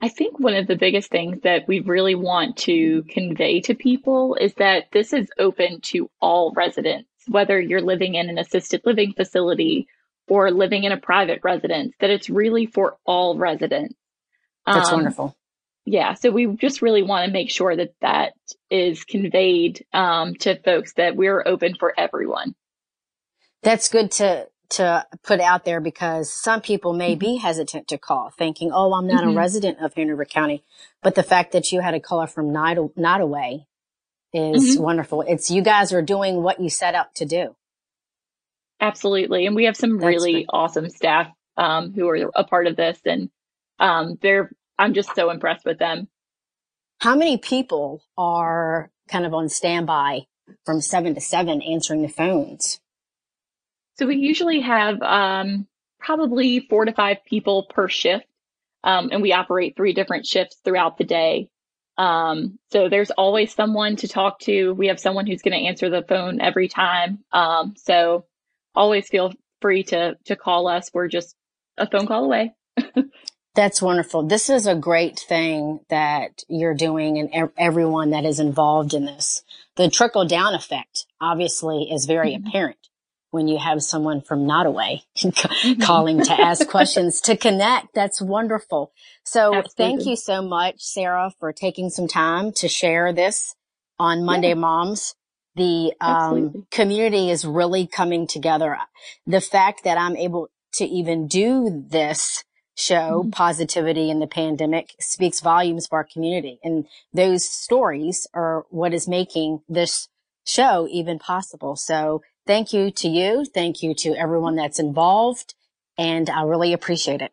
I 0.00 0.08
think 0.08 0.38
one 0.38 0.54
of 0.54 0.66
the 0.66 0.76
biggest 0.76 1.10
things 1.10 1.40
that 1.42 1.66
we 1.66 1.80
really 1.80 2.14
want 2.14 2.58
to 2.58 3.02
convey 3.04 3.60
to 3.62 3.74
people 3.74 4.34
is 4.34 4.52
that 4.54 4.90
this 4.92 5.12
is 5.14 5.30
open 5.38 5.80
to 5.82 6.10
all 6.20 6.52
residents, 6.54 7.08
whether 7.26 7.58
you're 7.58 7.80
living 7.80 8.14
in 8.14 8.28
an 8.28 8.38
assisted 8.38 8.82
living 8.84 9.14
facility 9.14 9.88
or 10.28 10.50
living 10.50 10.84
in 10.84 10.92
a 10.92 10.98
private 10.98 11.40
residence, 11.42 11.94
that 12.00 12.10
it's 12.10 12.28
really 12.28 12.66
for 12.66 12.98
all 13.06 13.38
residents. 13.38 13.94
That's 14.66 14.90
um, 14.90 14.96
wonderful 14.96 15.36
yeah, 15.86 16.14
so 16.14 16.32
we 16.32 16.46
just 16.56 16.82
really 16.82 17.04
want 17.04 17.26
to 17.26 17.32
make 17.32 17.48
sure 17.48 17.74
that 17.74 17.94
that 18.00 18.32
is 18.68 19.04
conveyed 19.04 19.86
um, 19.92 20.34
to 20.34 20.60
folks 20.60 20.94
that 20.94 21.14
we're 21.14 21.42
open 21.46 21.76
for 21.78 21.94
everyone. 21.96 22.56
That's 23.62 23.88
good 23.88 24.10
to 24.12 24.48
to 24.68 25.06
put 25.22 25.38
out 25.38 25.64
there 25.64 25.80
because 25.80 26.32
some 26.32 26.60
people 26.60 26.92
may 26.92 27.12
mm-hmm. 27.12 27.20
be 27.20 27.36
hesitant 27.36 27.86
to 27.88 27.98
call, 27.98 28.30
thinking, 28.30 28.72
"Oh, 28.72 28.92
I'm 28.94 29.06
not 29.06 29.22
mm-hmm. 29.22 29.36
a 29.36 29.40
resident 29.40 29.78
of 29.80 29.94
Hanover 29.94 30.24
County," 30.24 30.64
but 31.02 31.14
the 31.14 31.22
fact 31.22 31.52
that 31.52 31.70
you 31.70 31.80
had 31.80 31.94
a 31.94 32.00
caller 32.00 32.26
from 32.26 32.52
Nottoway 32.52 33.64
is 34.32 34.74
mm-hmm. 34.74 34.82
wonderful. 34.82 35.22
It's 35.22 35.52
you 35.52 35.62
guys 35.62 35.92
are 35.92 36.02
doing 36.02 36.42
what 36.42 36.60
you 36.60 36.68
set 36.68 36.96
out 36.96 37.14
to 37.16 37.24
do. 37.24 37.54
Absolutely, 38.80 39.46
and 39.46 39.54
we 39.54 39.66
have 39.66 39.76
some 39.76 39.98
That's 39.98 40.04
really 40.04 40.46
awesome 40.48 40.90
staff 40.90 41.28
um, 41.56 41.92
who 41.92 42.08
are 42.08 42.32
a 42.34 42.42
part 42.42 42.66
of 42.66 42.74
this, 42.74 42.98
and 43.04 43.30
um, 43.78 44.18
they're 44.20 44.50
I'm 44.78 44.94
just 44.94 45.14
so 45.14 45.30
impressed 45.30 45.64
with 45.64 45.78
them. 45.78 46.08
How 47.00 47.14
many 47.14 47.38
people 47.38 48.02
are 48.16 48.90
kind 49.08 49.26
of 49.26 49.34
on 49.34 49.48
standby 49.48 50.22
from 50.64 50.80
seven 50.80 51.14
to 51.14 51.20
seven 51.20 51.62
answering 51.62 52.02
the 52.02 52.08
phones? 52.08 52.80
So 53.98 54.06
we 54.06 54.16
usually 54.16 54.60
have 54.60 55.00
um, 55.02 55.66
probably 55.98 56.60
four 56.60 56.84
to 56.84 56.92
five 56.92 57.18
people 57.26 57.66
per 57.68 57.88
shift, 57.88 58.26
um, 58.84 59.08
and 59.12 59.22
we 59.22 59.32
operate 59.32 59.74
three 59.76 59.92
different 59.92 60.26
shifts 60.26 60.56
throughout 60.64 60.98
the 60.98 61.04
day. 61.04 61.48
Um, 61.98 62.58
so 62.72 62.88
there's 62.88 63.10
always 63.10 63.54
someone 63.54 63.96
to 63.96 64.08
talk 64.08 64.38
to. 64.40 64.72
We 64.72 64.88
have 64.88 65.00
someone 65.00 65.26
who's 65.26 65.42
going 65.42 65.58
to 65.58 65.66
answer 65.66 65.88
the 65.88 66.04
phone 66.06 66.40
every 66.40 66.68
time. 66.68 67.20
Um, 67.32 67.74
so 67.76 68.26
always 68.74 69.08
feel 69.08 69.32
free 69.62 69.82
to 69.84 70.16
to 70.26 70.36
call 70.36 70.68
us. 70.68 70.90
We're 70.92 71.08
just 71.08 71.34
a 71.78 71.88
phone 71.88 72.06
call 72.06 72.24
away. 72.24 72.54
That's 73.56 73.80
wonderful. 73.80 74.22
This 74.22 74.50
is 74.50 74.66
a 74.66 74.74
great 74.74 75.18
thing 75.18 75.80
that 75.88 76.44
you're 76.46 76.74
doing 76.74 77.18
and 77.18 77.50
everyone 77.56 78.10
that 78.10 78.26
is 78.26 78.38
involved 78.38 78.92
in 78.92 79.06
this. 79.06 79.42
The 79.76 79.88
trickle 79.88 80.26
down 80.26 80.54
effect 80.54 81.06
obviously 81.22 81.88
is 81.90 82.04
very 82.04 82.32
mm-hmm. 82.32 82.48
apparent 82.48 82.76
when 83.30 83.48
you 83.48 83.58
have 83.58 83.82
someone 83.82 84.20
from 84.20 84.46
Nottoway 84.46 85.00
mm-hmm. 85.16 85.80
calling 85.80 86.22
to 86.22 86.32
ask 86.32 86.68
questions 86.68 87.22
to 87.22 87.36
connect. 87.36 87.94
That's 87.94 88.20
wonderful. 88.20 88.92
So 89.24 89.54
Absolutely. 89.54 89.72
thank 89.76 90.06
you 90.06 90.16
so 90.16 90.42
much, 90.42 90.82
Sarah, 90.82 91.32
for 91.40 91.52
taking 91.52 91.88
some 91.88 92.08
time 92.08 92.52
to 92.56 92.68
share 92.68 93.14
this 93.14 93.54
on 93.98 94.22
Monday 94.22 94.48
yeah. 94.48 94.54
Moms. 94.54 95.14
The 95.54 95.94
um, 96.02 96.66
community 96.70 97.30
is 97.30 97.46
really 97.46 97.86
coming 97.86 98.26
together. 98.26 98.76
The 99.26 99.40
fact 99.40 99.84
that 99.84 99.96
I'm 99.96 100.14
able 100.14 100.50
to 100.74 100.84
even 100.84 101.26
do 101.26 101.84
this 101.88 102.44
show 102.76 103.22
mm-hmm. 103.22 103.30
positivity 103.30 104.10
in 104.10 104.20
the 104.20 104.26
pandemic 104.26 104.94
speaks 105.00 105.40
volumes 105.40 105.86
for 105.86 105.96
our 105.96 106.04
community. 106.04 106.60
And 106.62 106.86
those 107.12 107.48
stories 107.48 108.26
are 108.34 108.66
what 108.70 108.94
is 108.94 109.08
making 109.08 109.62
this 109.68 110.08
show 110.44 110.86
even 110.90 111.18
possible. 111.18 111.74
So 111.74 112.22
thank 112.46 112.72
you 112.72 112.90
to 112.92 113.08
you. 113.08 113.44
Thank 113.46 113.82
you 113.82 113.94
to 113.94 114.14
everyone 114.14 114.56
that's 114.56 114.78
involved. 114.78 115.54
And 115.98 116.28
I 116.28 116.42
really 116.42 116.72
appreciate 116.72 117.22
it. 117.22 117.32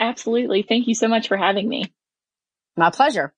Absolutely. 0.00 0.62
Thank 0.62 0.88
you 0.88 0.94
so 0.94 1.06
much 1.06 1.28
for 1.28 1.36
having 1.36 1.68
me. 1.68 1.92
My 2.76 2.90
pleasure. 2.90 3.34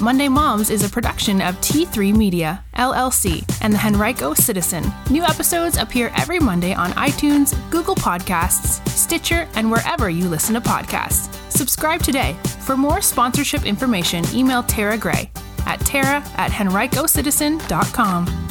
Monday 0.00 0.28
Moms 0.28 0.68
is 0.68 0.84
a 0.84 0.90
production 0.90 1.40
of 1.40 1.54
T3 1.56 2.14
Media, 2.14 2.62
LLC, 2.76 3.42
and 3.62 3.72
the 3.72 3.78
Henrico 3.78 4.34
Citizen. 4.34 4.84
New 5.10 5.24
episodes 5.24 5.78
appear 5.78 6.12
every 6.16 6.38
Monday 6.38 6.74
on 6.74 6.90
iTunes, 6.92 7.54
Google 7.70 7.94
Podcasts, 7.94 8.86
Stitcher, 8.90 9.48
and 9.54 9.70
wherever 9.70 10.10
you 10.10 10.28
listen 10.28 10.54
to 10.54 10.60
podcasts. 10.60 11.34
Subscribe 11.50 12.02
today. 12.02 12.36
For 12.60 12.76
more 12.76 13.00
sponsorship 13.00 13.64
information, 13.64 14.22
email 14.34 14.62
Tara 14.62 14.98
Gray 14.98 15.30
at 15.66 15.80
tara 15.80 16.22
at 16.36 16.50
henricocitizen.com. 16.50 18.45